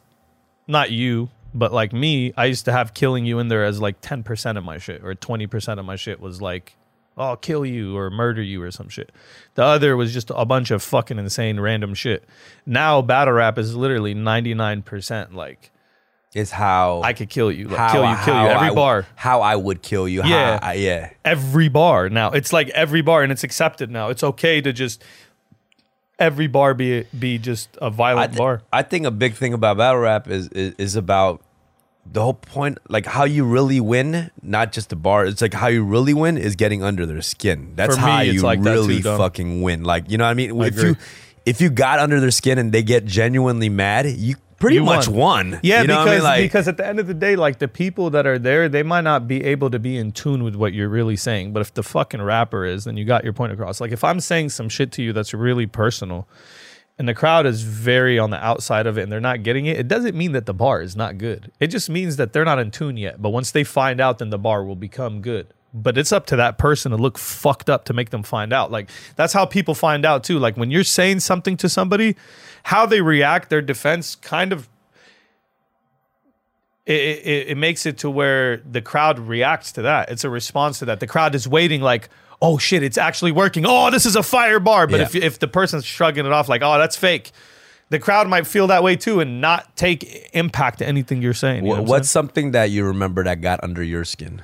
[0.67, 4.01] not you, but like me, I used to have killing you in there as like
[4.01, 6.75] 10% of my shit or 20% of my shit was like
[7.17, 9.11] oh, I'll kill you or murder you or some shit.
[9.55, 12.23] The other was just a bunch of fucking insane random shit.
[12.65, 15.71] Now battle rap is literally 99% like
[16.33, 19.05] is how I could kill you, like how, kill you, kill you every I- bar.
[19.15, 20.23] How I would kill you.
[20.23, 20.59] Yeah.
[20.59, 21.09] How I, yeah.
[21.25, 22.31] every bar now.
[22.31, 24.09] It's like every bar, and it's accepted now.
[24.09, 25.03] It's okay to just
[26.21, 28.61] every bar be be just a violent thi- bar.
[28.71, 31.41] I think a big thing about battle rap is, is is about
[32.05, 35.25] the whole point, like how you really win, not just the bar.
[35.25, 37.73] It's like how you really win is getting under their skin.
[37.75, 39.83] That's me, how you like really fucking win.
[39.83, 40.61] Like you know what I mean?
[40.61, 40.89] I if agree.
[40.89, 40.95] you
[41.45, 45.07] if you got under their skin and they get genuinely mad, you pretty You much
[45.09, 45.59] won.
[45.63, 46.23] Yeah, you know because I mean?
[46.23, 48.83] Like, because at the end of the day, like the people that are there, they
[48.83, 51.51] might not be able to be in tune with what you're really saying.
[51.51, 53.81] But if the fucking rapper is, then you got your point across.
[53.81, 56.27] Like if I'm saying some shit to you that's really personal,
[56.97, 59.77] and the crowd is very on the outside of it and they're not getting it,
[59.79, 61.51] it doesn't mean that the bar is not good.
[61.59, 63.19] It just means that they're not in tune yet.
[63.21, 65.47] But once they find out, then the bar will become good.
[65.73, 68.71] But it's up to that person to look fucked up to make them find out.
[68.71, 70.37] Like that's how people find out too.
[70.37, 72.15] Like when you're saying something to somebody,
[72.63, 74.67] how they react, their defense kind of
[76.85, 80.09] it, it, it makes it to where the crowd reacts to that.
[80.09, 80.99] It's a response to that.
[80.99, 82.09] The crowd is waiting, like,
[82.41, 83.65] oh shit, it's actually working.
[83.65, 84.87] Oh, this is a fire bar.
[84.87, 85.05] But Yeah.
[85.05, 87.31] if if the person's shrugging it off, like, oh, that's fake,
[87.89, 91.63] the crowd might feel that way too and not take impact to anything you're saying.
[91.65, 92.25] you what what's saying?
[92.25, 94.41] something that you remember that got under your skin?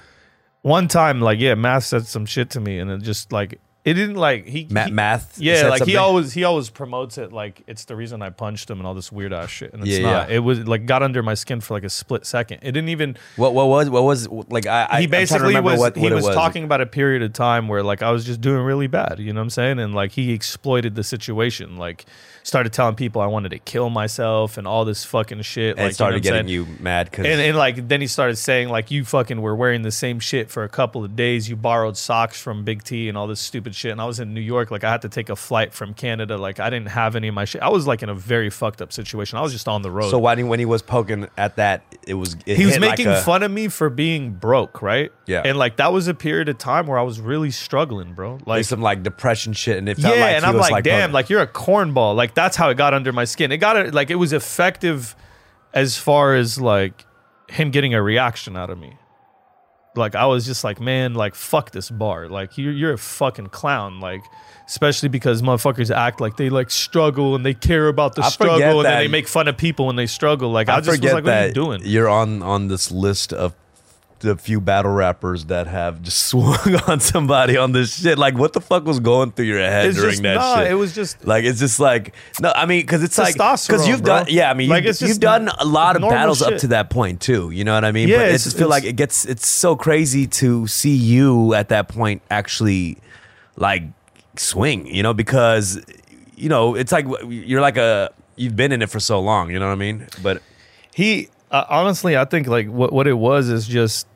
[0.68, 1.22] One time?
[1.22, 4.45] Like, yeah, Math said some shit to me, and it just like it didn't like
[4.45, 5.39] he, Ma- he- math.
[5.39, 5.97] Yeah, said like he something?
[5.97, 9.11] always he always promotes it like it's the reason I punched him and all this
[9.13, 10.30] weird ass shit, and it's Yeah, not.
[10.30, 10.36] yeah.
[10.36, 12.59] It was like got under my skin for like a split second.
[12.63, 13.15] It didn't even.
[13.38, 14.65] What what was what was like?
[14.65, 16.36] I I- he I'm trying to basically remember was what, he what it was, was
[16.36, 19.32] talking about a period of time where like I was just doing really bad, you
[19.32, 19.80] know what I'm saying?
[19.80, 22.05] And like he exploited the situation, like
[22.48, 25.78] started telling people I wanted to kill myself and all this fucking shit.
[25.78, 26.68] and like started you know getting saying?
[26.68, 29.82] you mad because And, and like then he started saying like you fucking were wearing
[29.82, 31.50] the same shit for a couple of days.
[31.50, 33.91] You borrowed socks from Big T and all this stupid shit.
[33.91, 36.38] And I was in New York, like I had to take a flight from Canada.
[36.38, 37.62] Like I didn't have any of my shit.
[37.62, 39.38] I was like in a very fucked up situation.
[39.38, 40.10] I was just on the road.
[40.10, 42.91] so he, when he was poking at that, it was it he was hit like
[42.91, 45.12] making a- fun of me for being broke, right?
[45.26, 45.41] Yeah.
[45.43, 48.36] And like that was a period of time where I was really struggling, bro.
[48.45, 50.84] Like like some like depression shit, and it yeah, felt like and I'm was like,
[50.86, 52.16] damn, like you're a cornball.
[52.16, 53.52] Like that's how it got under my skin.
[53.52, 55.16] It got it like it was effective
[55.74, 57.04] as far as like
[57.50, 58.96] him getting a reaction out of me.
[59.96, 62.30] Like I was just like, man, like fuck this bar.
[62.30, 64.00] Like you're you're a fucking clown.
[64.00, 64.22] Like
[64.68, 68.82] especially because motherfuckers act like they like struggle and they care about the I struggle
[68.82, 70.52] and then they make fun of people when they struggle.
[70.52, 71.82] Like I, I just was like, what that are you doing?
[71.84, 73.56] you're on on this list of
[74.20, 78.18] the few battle rappers that have just swung on somebody on this shit.
[78.18, 80.72] Like, what the fuck was going through your head It's during just that nah, shit?
[80.72, 84.03] it was just like it's just like no, I mean, because it's like because you've
[84.03, 84.20] bro.
[84.24, 86.68] done yeah, I mean, Like, you, it's you've done a lot of battles up to
[86.70, 87.51] that point too.
[87.51, 88.07] You know what I mean?
[88.07, 91.53] Yeah, but I it's- just feel like it gets it's so crazy to see you
[91.53, 92.97] at that point actually
[93.55, 93.84] like
[94.36, 94.88] swing.
[94.88, 95.80] You know, because
[96.36, 99.49] you know it's like you're like a you've been in it for so long.
[99.51, 100.07] You know what I mean?
[100.22, 100.41] But
[100.93, 104.08] he uh, honestly i think like what, what it was is just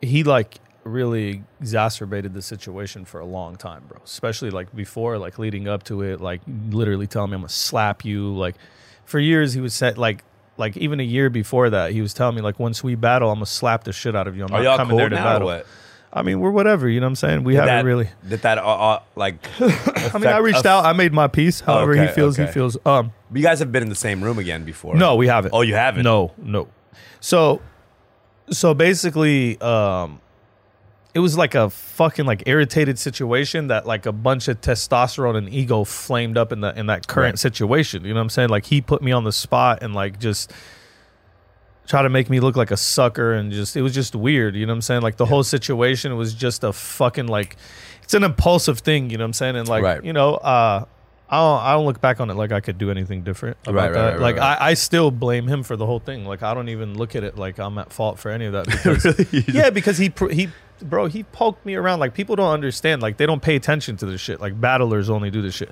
[0.00, 5.38] he like really exacerbated the situation for a long time bro especially like before like
[5.38, 8.54] leading up to it like literally telling me i'm gonna slap you like
[9.04, 10.24] for years he was set like
[10.56, 13.36] like even a year before that he was telling me like once we battle i'm
[13.36, 15.16] gonna slap the shit out of you i'm are not y'all coming cool there to
[15.16, 15.24] now?
[15.24, 15.66] Battle what?
[16.12, 18.42] I mean we're whatever you know what i'm saying we Did haven't that, really did
[18.42, 22.06] that uh, uh, like i mean i reached out i made my peace however Okay,
[22.06, 22.46] he feels okay.
[22.46, 25.28] he feels um you guys have been in the same room again before No, we
[25.28, 25.52] haven't.
[25.54, 26.02] Oh, you haven't?
[26.02, 26.66] No, no.
[27.20, 27.60] So,
[28.50, 30.20] so basically, um,
[31.14, 35.48] it was like a fucking like irritated situation that like a bunch of testosterone and
[35.48, 37.38] ego flamed up in the in that current Right.
[37.38, 38.02] situation.
[38.04, 38.48] You know what I'm saying?
[38.48, 40.52] Like he put me on the spot and like just
[41.86, 44.54] try to make me look like a sucker and just it was just weird.
[44.54, 45.02] You know what I'm saying?
[45.02, 47.56] Like the whole situation was just a fucking like
[48.02, 49.10] it's an impulsive thing.
[49.10, 49.56] You know what I'm saying?
[49.56, 50.04] And like Right.
[50.04, 50.84] you know, uh,
[51.32, 53.74] I don't, I don't look back on it like I could do anything different about
[53.74, 54.10] Right, right, that.
[54.18, 54.38] right, like.
[54.38, 56.24] I, I still blame him for the whole thing.
[56.24, 58.66] Like I don't even look at it like I'm at fault for any of that.
[59.30, 60.48] Because, yeah, because he pr- he
[60.82, 62.00] bro he poked me around.
[62.00, 63.00] Like people don't understand.
[63.02, 64.40] Like they don't pay attention to this shit.
[64.40, 65.70] Like battlers only do this shit.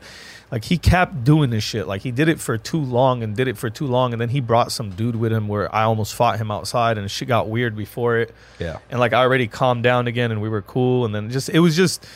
[0.52, 1.86] Like he kept doing this shit.
[1.88, 4.28] Like he did it for too long and did it for too long, and then
[4.28, 7.48] he brought some dude with him where I almost fought him outside, and shit got
[7.48, 8.78] weird before it Yeah.
[8.90, 11.58] and like I already calmed down again and we were cool and then just it
[11.60, 12.06] was just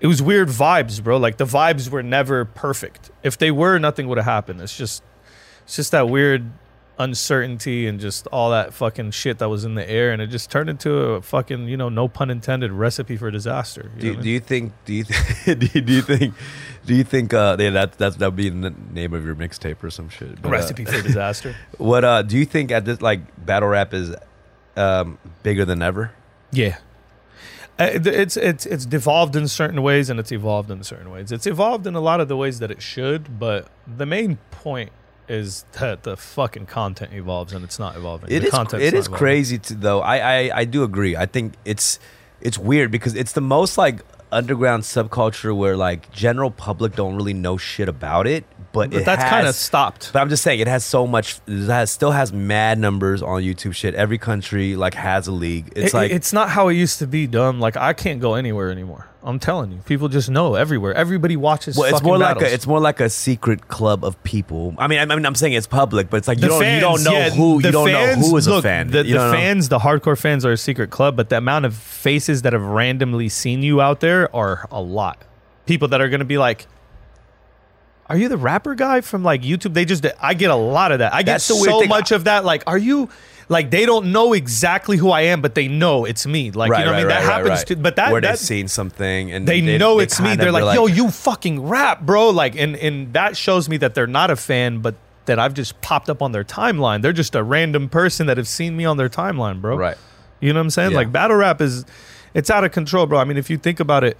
[0.00, 1.16] it was weird vibes, bro.
[1.16, 3.10] Like the vibes were never perfect.
[3.22, 4.60] If they were, nothing would have happened.
[4.60, 5.02] It's just
[5.64, 6.50] it's just that weird
[7.00, 10.50] uncertainty and just all that fucking shit that was in the air and it just
[10.50, 13.90] turned into a fucking, you know, no pun intended recipe for disaster.
[13.96, 16.34] You Do, what I do you think do you th- do you, think
[16.86, 19.82] do you think uh yeah, that that's that would be the name of your mixtape
[19.82, 20.38] or some shit mean?
[20.42, 21.54] but, uh, recipe for disaster.
[21.78, 24.14] what uh do you think at this like battle rap is
[24.76, 26.12] um bigger than ever
[26.50, 26.78] Yeah.
[27.80, 31.30] Uh, it- It's it's it's devolved in certain ways and it's evolved in certain ways.
[31.32, 34.90] It's evolved in a lot of the ways that it should, but the main point
[35.28, 38.30] is that the fucking content evolves and it's not evolving.
[38.32, 38.54] It the is.
[38.74, 39.18] It is evolving.
[39.18, 40.00] crazy to though.
[40.00, 41.16] I, I I do agree.
[41.16, 41.98] I think it's
[42.40, 44.02] it's weird because it's the most like
[44.32, 49.24] underground subculture where like general public don't really know shit about it, but, But that's
[49.24, 50.12] kind of stopped.
[50.12, 51.40] But I'm just saying, it has so much.
[51.46, 53.74] It has still has mad numbers on YouTube.
[53.74, 55.72] Shit, every country like has a league.
[55.74, 57.60] It's It- like it's not how it used to be, dumb.
[57.60, 59.06] Like I can't go anywhere anymore.
[59.22, 60.94] I'm telling you, people just know everywhere.
[60.94, 61.76] Everybody watches.
[61.76, 64.74] well, it's more like a it's more like a secret club of people.
[64.78, 67.02] I mean, I mean, I'm saying it's public, but it's like you don't you don't
[67.02, 68.86] know yeah, who you don't fans- know who is look, a fan.
[68.90, 69.36] The, the don't know?
[69.36, 72.62] fans, the hardcore fans, are a secret club, but the amount of faces that have
[72.64, 75.18] randomly seen you out there are a lot.
[75.66, 76.66] People that are going to be like,
[78.08, 81.00] "Are you the rapper guy from like YouTube?" They just, I get a lot of
[81.00, 81.14] that.
[81.14, 82.44] I get That's the so much of that.
[82.44, 83.08] Like, are you?
[83.50, 86.50] Like they don't know exactly who I am, but they know it's me.
[86.50, 87.08] Like right, you know what I mean?
[87.08, 87.66] that right, happens right.
[87.66, 87.76] too.
[87.76, 90.36] But that where that they've seen something and they, know they it's me.
[90.36, 93.94] They're of like, "Yo, you fucking rap, bro!" Like, and and that shows me that
[93.94, 94.96] they're not a fan, but
[95.28, 97.00] that I've just popped up on their timeline.
[97.00, 99.76] They're just a random person that have seen me on their timeline, bro.
[99.76, 99.96] right.
[100.40, 100.90] You know what I'm saying?
[100.92, 100.98] Yeah.
[100.98, 101.84] Like battle rap is,
[102.34, 103.18] it's out of control, bro.
[103.18, 104.16] I mean, if you think about it,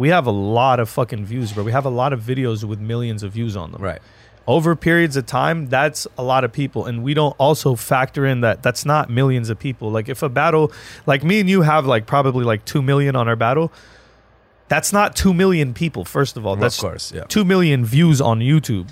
[0.00, 1.62] we have a lot of fucking views, bro.
[1.62, 3.82] We have a lot of videos with millions of views on them.
[3.82, 4.00] Right.
[4.46, 8.40] Over periods of time, that's a lot of people, and we don't also factor in
[8.40, 9.90] that that's not millions of people.
[9.90, 10.72] Like if a battle,
[11.04, 13.70] like me and you have like probably like two million on our battle,
[14.68, 16.06] that's not two million people.
[16.06, 17.24] First of all, That's Of course, yeah.
[17.24, 18.88] two million views on YouTube.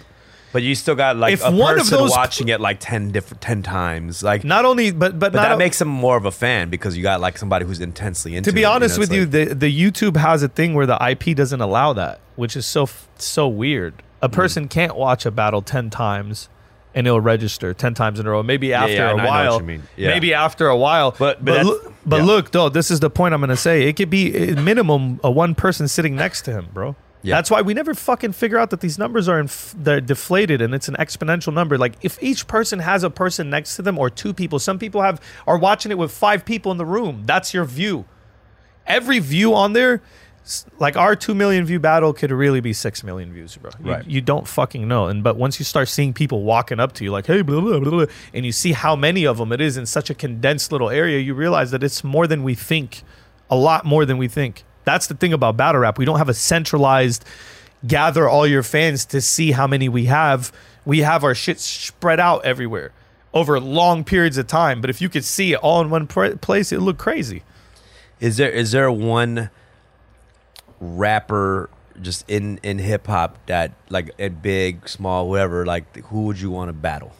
[0.53, 3.11] But you still got like If a one of person those- watching it like ten
[3.11, 4.22] different ten times.
[4.22, 6.96] Like Not only, but but, But that o- makes him more of a fan because
[6.96, 8.49] you got like somebody who's intensely into.
[8.49, 8.53] It.
[8.53, 10.86] To be it, honest know, with it's you, the the YouTube has a thing where
[10.86, 13.94] the IP doesn't allow that, which is so so weird.
[14.20, 14.24] Hmm.
[14.26, 16.49] A person can't watch a battle ten times
[16.94, 18.42] and it'll register ten times in a row.
[18.42, 19.82] Maybe after yeah, I a know- I know what while, you mean.
[19.96, 20.09] Yeah.
[20.09, 21.11] maybe after a while.
[21.18, 22.22] But- but but look, but yeah.
[22.24, 23.82] look though, this is the point I'm gonna say.
[23.82, 26.96] It could be uh, minimum a one person sitting next to him, bro.
[27.23, 27.35] Yeah.
[27.35, 30.73] That's why we never fucking figure out that these numbers are inf- they're deflated and
[30.75, 31.77] it's an exponential number.
[31.77, 35.03] Like if each person has a person next to them or two people, some people
[35.03, 37.25] have are watching it with five people in the room.
[37.27, 38.05] That's your view.
[38.87, 40.01] Every view on there,
[40.79, 43.71] like our two million view battle, could really be six million views, bro.
[43.85, 44.07] You, Right.
[44.07, 45.09] you don't fucking know.
[45.09, 47.81] And but once you start seeing people walking up to you like, hey, blah, blah,
[47.81, 50.71] blah, blah, and you see how many of them it is in such a condensed
[50.73, 53.03] little area, you realize that it's more than we think,
[53.51, 54.62] a lot more than we think.
[54.89, 55.99] That's the thing about battle rap.
[55.99, 57.22] We don't have a centralized
[57.86, 60.51] gather all your fans to see how many we have.
[60.86, 62.93] We have our shit spread out everywhere
[63.34, 64.80] over long periods of time.
[64.80, 67.43] But if you could see it all in one place, it look crazy.
[68.18, 69.51] is there is there one
[70.80, 71.68] rapper
[72.01, 76.51] just in in hip hop that like at big, small, whatever, like who would you
[76.51, 77.12] want to battle?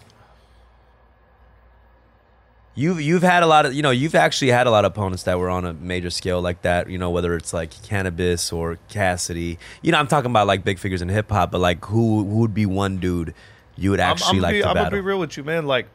[2.79, 5.25] You've you've had a lot of you know you've actually had a lot of opponents
[5.25, 8.79] that were on a major scale like that you know whether it's like Canibus or
[8.89, 12.25] Cassidy you know I'm talking about like big figures in hip hop but like who
[12.25, 13.35] who would be one dude
[13.79, 15.67] you would actually I'm, like be, to I'm battle gonna be real with you, man.
[15.67, 15.87] Like,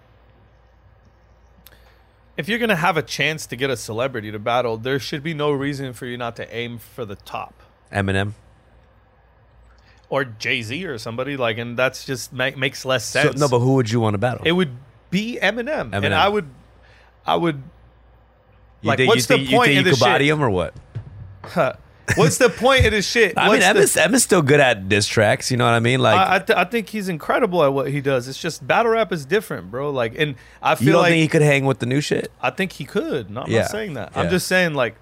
[2.37, 5.33] if you're gonna have a chance to get a celebrity to battle, there should be
[5.33, 7.53] no reason for you not to aim for the top
[7.91, 8.33] Eminem
[10.09, 13.39] or Jay Z or somebody like, and that's just make, makes less so, sense.
[13.39, 14.75] no but who would you want to battle it would
[15.09, 16.05] be Eminem, Eminem.
[16.05, 16.47] and I would,
[17.25, 17.61] I would.
[18.81, 20.25] you like, think, what's you the think, you point think of you this could body
[20.25, 20.33] shit?
[20.33, 20.73] him or what
[22.17, 23.33] What's the point of this shit?
[23.37, 25.79] I mean What's the- Emma's, Emma's still good at diss tracks you know what I
[25.79, 28.27] mean like I, I, th- I think he's incredible at what he does.
[28.27, 29.89] It's just battle rap is different, bro.
[29.89, 32.29] Like, and I feel you don't like think he could hang with the new shit
[32.41, 33.29] I think he could.
[33.29, 33.61] No, I'm Yeah.
[33.61, 34.11] not saying that.
[34.13, 34.21] Yeah.
[34.21, 34.95] I'm just saying like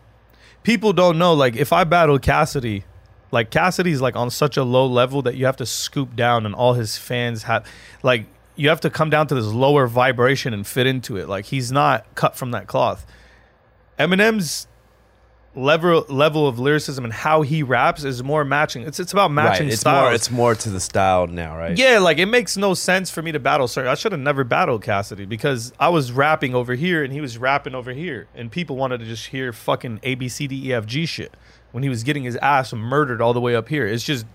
[0.63, 1.34] people don't know.
[1.34, 2.84] Like if I battle Cassidy,
[3.32, 6.53] like Cassidy's like on such a low level that you have to scoop down, and
[6.53, 7.65] all his fans have
[8.03, 8.26] like
[8.56, 11.28] you have to come down to this lower vibration and fit into it.
[11.30, 13.06] Like he's not cut from that cloth.
[13.99, 14.68] Eminem's
[15.54, 18.84] level level of lyricism and how he raps is more matching.
[18.84, 20.04] It's it's about matching It's styles.
[20.06, 20.14] more.
[20.14, 21.78] It's more to the style now, right?
[21.78, 23.88] Yeah, like it makes no sense for me to battle Sir.
[23.88, 27.38] I should have never battled Cassidy because I was rapping over here and he was
[27.38, 30.74] rapping over here, and people wanted to just hear fucking A B C D E
[30.74, 31.36] F G shit
[31.72, 33.86] when he was getting his ass murdered all the way up here.
[33.86, 34.26] It's just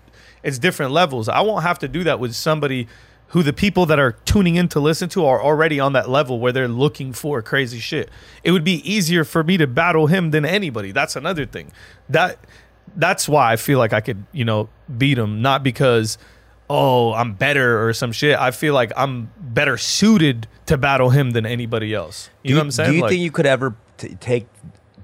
[0.43, 1.27] it's different levels.
[1.27, 2.87] I won't have to do that with somebody
[3.29, 6.39] who the people that are tuning in to listen to are already on that level
[6.39, 8.09] where they're looking for crazy shit.
[8.43, 10.91] It would be easier for me to battle him than anybody.
[10.91, 11.71] That's another thing.
[12.09, 12.37] That
[12.95, 16.17] that's why I feel like I could, you know, beat him not because
[16.69, 18.37] oh, I'm better or some shit.
[18.37, 22.29] I feel like I'm better suited to battle him than anybody else.
[22.43, 22.89] You Do know what I'm saying?
[22.91, 24.47] Do you Like- think you could ever t- take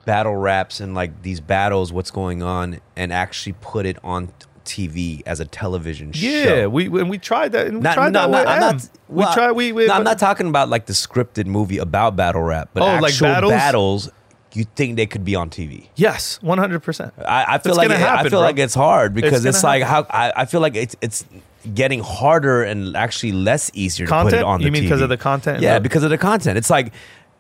[0.05, 4.33] battle raps and like these battles, what's going on, and actually put it on
[4.65, 6.55] TV as a television yeah, show?
[6.55, 8.59] Yeah, we and we tried that and we Not- tried no, that no, with I'm
[8.59, 11.77] not- well, we tried we, we no, I'm not talking about like the scripted movie
[11.77, 13.51] about battle rap, but Oh, like actual battles?
[13.51, 14.09] battles.
[14.55, 15.87] You think they could be on TV?
[15.95, 17.11] Yes, 100%.
[17.25, 18.39] I, I feel It's like it- I feel bro.
[18.41, 21.25] like it's hard because It's it's, like how I, I feel like it's it's
[21.73, 24.89] getting harder and actually less easier to put it on the You mean TV.
[24.89, 26.57] 'cause of the content Yeah, because of the content.
[26.57, 26.93] It's like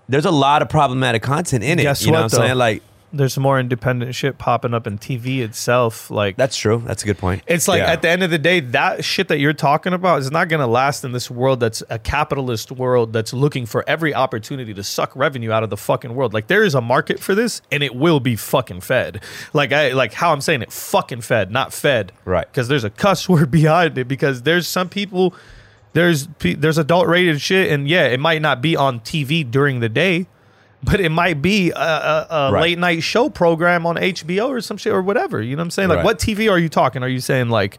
[0.09, 1.83] there's a lot of problematic content in it.
[1.83, 2.57] Guess you know what, what I'm saying?
[2.57, 2.81] Like
[3.15, 6.81] There's more independent shit popping up in TV itself like that's true.
[6.83, 7.43] That's a good point.
[7.45, 7.91] It's like Yeah.
[7.91, 10.61] at the end of the day, that shit that you're talking about is not going
[10.61, 14.81] to last in this world that's a capitalist world that's looking for every opportunity to
[14.83, 16.33] suck revenue out of the fucking world.
[16.33, 19.21] Like there is a market for this, and it will be fucking fed.
[19.53, 22.11] Like I like how I'm saying it, fucking fed, not fed.
[22.25, 22.47] Right.
[22.47, 24.07] Because there's a cuss word behind it.
[24.07, 25.35] Because there's some people,
[25.93, 29.81] there's pe- there's adult rated shit, and yeah, it might not be on TV during
[29.81, 30.25] the day.
[30.83, 32.61] But it might be a, a, a Right.
[32.61, 35.41] late night show program on HBO or some shit or whatever.
[35.41, 35.89] You know what I'm saying?
[35.89, 36.05] Like, Right.
[36.05, 37.03] what TV are you talking?
[37.03, 37.77] Are you saying like,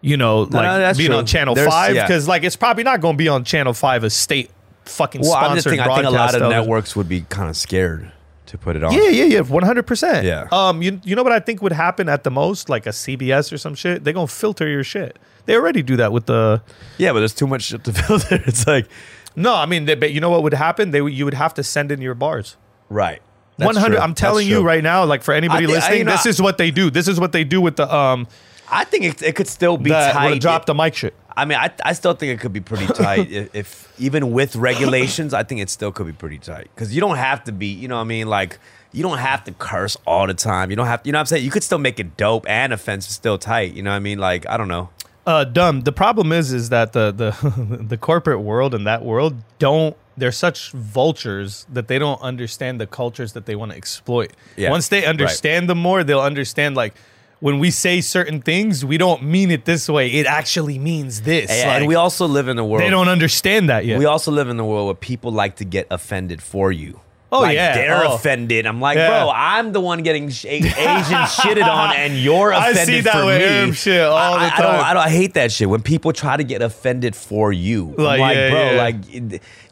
[0.00, 1.18] you know, like no, being true.
[1.18, 1.94] on Channel There's- Five?
[1.94, 2.06] yeah.
[2.06, 4.50] Because like it's probably not going to be on Channel Five, a state
[4.86, 5.90] fucking well, I'm just sponsored thinking.
[5.90, 6.60] I think a lot of television.
[6.62, 8.10] networks would be kind of scared
[8.46, 8.92] to put it on.
[8.92, 10.24] Yeah, yeah, yeah, one hundred percent.
[10.26, 10.46] Yeah.
[10.52, 13.52] Um, you you know what I think would happen at the most, like a CBS
[13.52, 14.04] or some shit.
[14.04, 15.18] They're gonna filter your shit.
[15.46, 16.62] They already do that with the.
[16.98, 18.42] Yeah, but there's too much shit to filter.
[18.46, 18.88] It's like
[19.36, 20.90] No, I mean, they, but you know what would happen?
[20.92, 22.56] They you would have to send in your bars.
[22.88, 23.20] right.
[23.56, 23.96] That's One hundred.
[23.98, 24.02] true.
[24.04, 26.26] I'm telling you right now, like for anybody I thi- I- listening, you know, this
[26.26, 26.90] is what they do.
[26.90, 28.26] This is what they do with the um
[28.68, 30.40] I think it, it could still be the tight.
[30.40, 31.14] drop the mic shit.
[31.36, 33.30] I mean, I, I still think it could be pretty tight.
[33.30, 37.00] if, if even with regulations, I think it still could be pretty tight because you
[37.00, 37.66] don't have to be.
[37.68, 38.26] You know what I mean?
[38.28, 38.58] Like
[38.92, 40.70] you don't have to curse all the time.
[40.70, 41.02] You don't have.
[41.04, 41.44] You know what I'm saying?
[41.44, 43.74] You could still make it dope and offensive still tight.
[43.74, 44.18] You know what I mean?
[44.18, 44.88] Like I don't know.
[45.26, 45.82] Uh, dumb.
[45.82, 49.96] The problem is, is that the the the corporate world and that world don't.
[50.16, 54.32] They're such vultures that they don't understand the cultures that they want to exploit.
[54.56, 55.08] Yeah, Once they right.
[55.08, 56.94] understand them more, they'll understand like
[57.40, 60.10] when we say certain things, we don't mean it this way.
[60.12, 61.50] It actually means this.
[61.50, 62.82] And, Like, and we also live in a world.
[62.82, 63.98] they don't understand that yet.
[63.98, 67.00] We also live in a world where people like to get offended for you.
[67.34, 67.74] Oh, like yeah.
[67.74, 68.14] they're Oh.
[68.14, 68.66] offended.
[68.66, 69.08] I'm like, Yeah.
[69.08, 73.12] bro, I'm the one getting sh- Asian shitted on, and you're I offended see that
[73.14, 73.44] for with me.
[73.46, 74.74] Arab shit all I, the I- I don't.
[74.86, 75.02] I don't.
[75.04, 77.94] I hate that shit when people try to get offended for you.
[77.98, 78.82] I'm Like, like, yeah, bro, yeah.
[78.82, 78.96] like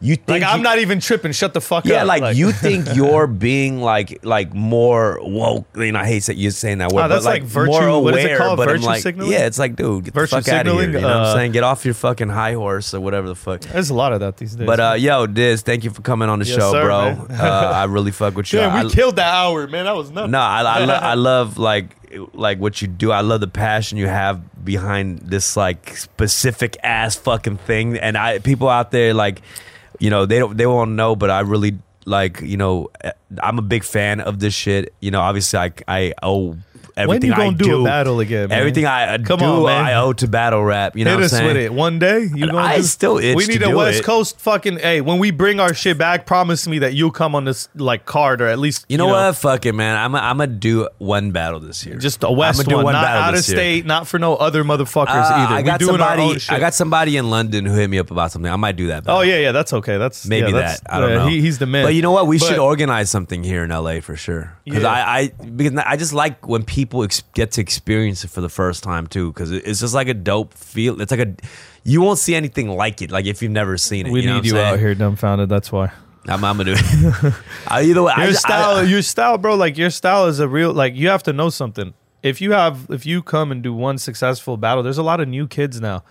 [0.01, 1.33] you think like I'm you- not even tripping.
[1.33, 1.99] Shut the fuck Yeah, up.
[2.01, 5.67] Yeah, like, you think you're being like like more woke.
[5.77, 7.71] You know, I hate that you're saying that word, Oh, that's but like, like virtue-
[7.71, 8.03] more aware.
[8.03, 8.57] what is it called?
[8.57, 9.33] But Virtue I'm like, signaling?
[9.33, 10.83] yeah, it's like, dude, get Virtue the fuck out of here.
[10.83, 10.93] signaling?
[10.95, 11.53] You know what Uh, I'm saying?
[11.53, 13.61] Get off your fucking high horse or whatever the fuck.
[13.61, 14.67] There's a lot of that these days.
[14.67, 17.27] But uh, yo, Diz, thank you for coming on the Yes, show, sir, bro.
[17.53, 18.61] Uh, I really fuck with you.
[18.61, 19.85] I, we killed that hour, man.
[19.85, 20.31] That was nuts.
[20.31, 21.97] no, I, I, lo- I love like
[22.35, 23.11] like what you do.
[23.13, 27.97] I love the passion you have behind this like specific ass fucking thing.
[27.97, 29.43] And I people out there like,
[29.99, 32.91] you know, they don't they won't know, but I really like you know
[33.43, 34.93] I'm a big fan of this shit.
[35.01, 36.57] You know, obviously I I owe.
[36.97, 38.59] Everything you gonna I do a battle again, man?
[38.59, 39.85] Everything I Come do, on, man.
[39.85, 40.97] I owe to battle rap.
[40.97, 41.47] You know Hit what I'm us saying?
[41.47, 42.29] with it one day.
[42.35, 44.05] You gonna I do- still itch We to need a do West it.
[44.05, 44.79] Coast fucking.
[44.79, 48.05] Hey, when we bring our shit back, promise me that you'll come on this like
[48.05, 49.37] card or at least You know what?
[49.37, 49.97] Fuck it, man.
[49.97, 51.97] I'm I'm gonna do one battle this year.
[51.97, 53.57] Just a West do one, one not battle out of this year.
[53.59, 55.55] state, not for no other motherfuckers Uh, either.
[55.55, 56.23] I we got doing our somebody.
[56.23, 56.53] own shit.
[56.53, 58.51] I got somebody in London who hit me up about something.
[58.51, 59.05] I might do that.
[59.07, 59.97] Oh yeah, yeah, that's okay.
[59.99, 60.93] That's maybe yeah, that's- that.
[60.95, 61.27] I don't yeah, know.
[61.29, 61.85] He, he's the man.
[61.85, 62.27] But you know what?
[62.27, 64.53] We should organize something here in LA for sure.
[64.65, 68.41] Because I, I because I just like when people ex- get to experience it for
[68.41, 69.33] the first time too.
[69.33, 71.01] Because it's just like a dope feel.
[71.01, 71.35] It's like a
[71.85, 73.11] you won't see anything like it.
[73.11, 74.13] Like if you've never seen it.
[74.13, 74.75] We you know need you saying?
[74.75, 75.49] out here Dumbfoundead.
[75.49, 75.93] That's why.
[76.29, 77.35] I'm, I'm gonna do it.
[77.71, 79.55] Uh, Either way, your I- style, I- your style, bro.
[79.57, 80.73] Like your style is a real.
[80.73, 81.95] Like you have to know something.
[82.23, 85.27] If you have, if you come and do one successful battle, there's a lot of
[85.29, 86.05] new kids now.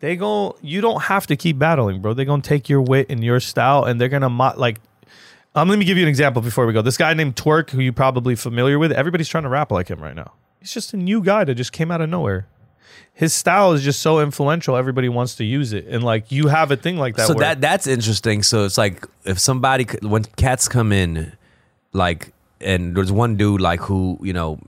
[0.00, 0.56] They go.
[0.60, 2.12] You don't have to keep battling, bro.
[2.14, 4.80] They're gonna take your wit and your style, and they're gonna mo- like.
[5.54, 6.82] Um, let me give you an example before we go.
[6.82, 10.00] This guy named Twerk, who you're probably familiar with, everybody's trying to rap like him
[10.00, 10.32] right now.
[10.60, 12.46] He's just a new guy that just came out of nowhere.
[13.12, 14.76] His style is just so influential.
[14.76, 17.26] Everybody wants to use it, and like you have a thing like that.
[17.26, 18.42] so where- that that's interesting.
[18.44, 21.32] So it's like if somebody when cats come in,
[21.92, 24.60] like and there's one dude like who you know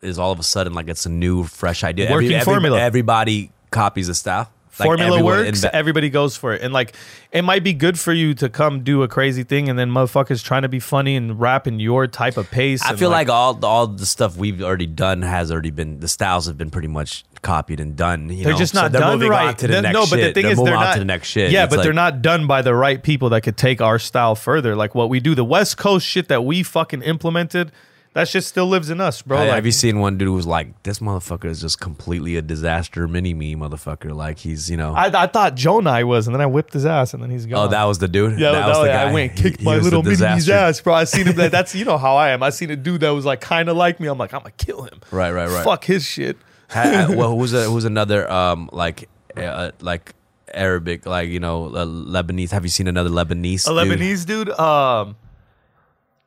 [0.00, 2.10] is all of a sudden like it's a new fresh idea.
[2.10, 2.80] Working formula.
[2.80, 4.50] Everybody copies the style.
[4.78, 5.64] Like, formula works.
[5.70, 6.94] everybody goes for it, and like
[7.30, 10.42] it might be good for you to come do a crazy thing, and then motherfuckers
[10.42, 12.82] trying to be funny and rap in your type of pace.
[12.82, 16.46] I feel like, all all the stuff we've already done has already been the styles
[16.46, 18.30] have been pretty much copied and done.
[18.30, 18.58] You they're know?
[18.58, 19.58] just So not they're done right.
[19.58, 21.28] To the They're- next no, but the thing they're is, they're not to the next
[21.28, 21.50] shit.
[21.50, 23.98] Yeah, It's but like- they're not done by the right people that could take our
[23.98, 24.74] style further.
[24.76, 27.72] Like what we do, the West Coast shit that we fucking implemented,
[28.14, 29.38] that shit still lives in us, bro.
[29.38, 32.36] Hey, like, have you seen one dude who was like, "This motherfucker is just completely
[32.36, 34.92] a Dizaster mini me motherfucker." Like he's you know.
[34.94, 37.66] I, I thought Jonai was, and then I whipped his ass, and then he's gone.
[37.66, 38.38] oh, that was the dude.
[38.38, 39.08] Yeah, that that was the guy.
[39.08, 40.50] I went He- kicked he my the little mini's Dizaster.
[40.50, 40.94] ass, bro.
[40.94, 41.36] I seen him.
[41.36, 42.42] That, that's you know how I am.
[42.42, 44.08] I seen a dude that was like kind of like me.
[44.08, 45.00] I'm like, I'm gonna kill him.
[45.10, 45.64] Right, right, right.
[45.64, 46.36] Fuck his shit.
[46.70, 50.14] Ha- well, who's a, who's another um like uh, like
[50.52, 52.50] Arabic like you know uh, Lebanese?
[52.50, 53.66] Have you seen another Lebanese?
[53.66, 53.98] A dude?
[53.98, 54.50] Lebanese dude.
[54.50, 55.16] Um,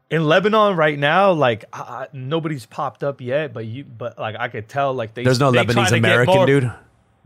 [0.10, 4.48] in Lebanon right now, like I, nobody's popped up yet, but you, but like I
[4.50, 6.72] could tell, like they There's no they Lebanese American dude.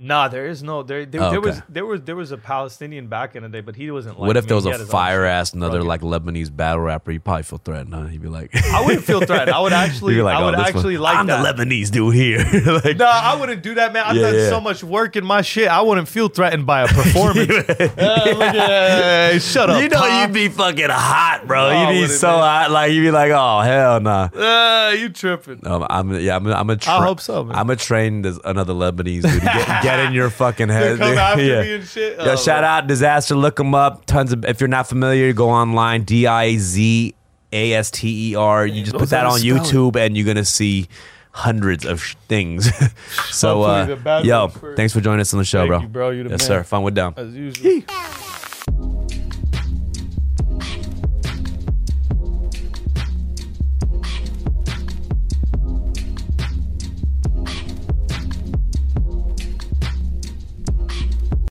[0.02, 1.06] Nah, there is no there.
[1.06, 1.50] There, Oh, there okay.
[1.50, 4.18] was there was there was a Palestinian back in the day, but he wasn't.
[4.18, 4.48] like what if me.
[4.48, 5.88] there was He a had his own fire ass another Rugged.
[5.90, 7.12] like Lebanese battle rapper?
[7.12, 7.94] You probably feel threatened.
[7.94, 8.06] Huh?
[8.06, 9.52] He'd be like, I wouldn't feel threatened.
[9.52, 10.22] I would actually.
[10.22, 11.58] Like, I "Oh, would one- actually like I'm that.
[11.58, 12.38] the Lebanese dude here.
[12.84, 14.06] like, No, I wouldn't do that, man.
[14.06, 14.50] I've Yeah, done yeah.
[14.50, 15.68] so much work in my shit.
[15.68, 17.50] I wouldn't feel threatened by a performance.
[17.50, 19.82] Uh, look at- hey, shut up.
[19.84, 20.28] you know Pop.
[20.30, 21.68] you'd be fucking hot, bro.
[21.72, 22.40] Oh, you'd be so man?
[22.40, 24.30] hot, like you'd be like, oh hell nah.
[24.34, 25.66] Uh, you tripping?
[25.68, 27.58] Um, I'm yeah, I'm I'm a tra- I hope so, man.
[27.58, 29.42] I'm a train another Lebanese dude.
[29.42, 30.98] Get, get in your fucking head.
[31.00, 31.18] come dude.
[31.18, 31.62] after yeah.
[31.62, 32.18] me and shit.
[32.18, 33.36] Yo, Oh, shout out Dizaster.
[33.40, 34.06] Look them up.
[34.06, 34.46] Tons of.
[34.46, 36.04] If you're not familiar, go online.
[36.04, 37.14] D I Z
[37.52, 38.66] A S T E R.
[38.66, 39.62] You just put that on to spell it.
[39.62, 40.88] YouTube, and you're gonna see
[41.32, 42.70] hundreds of sh- things.
[43.30, 44.78] so, uh, yo, ones first.
[44.78, 45.80] thanks for joining us on the show, Thank bro.
[45.82, 46.10] you, bro.
[46.12, 46.48] You're the yes, man.
[46.48, 46.64] sir.
[46.64, 47.14] Fun with Dumb.
[47.18, 47.82] As usual.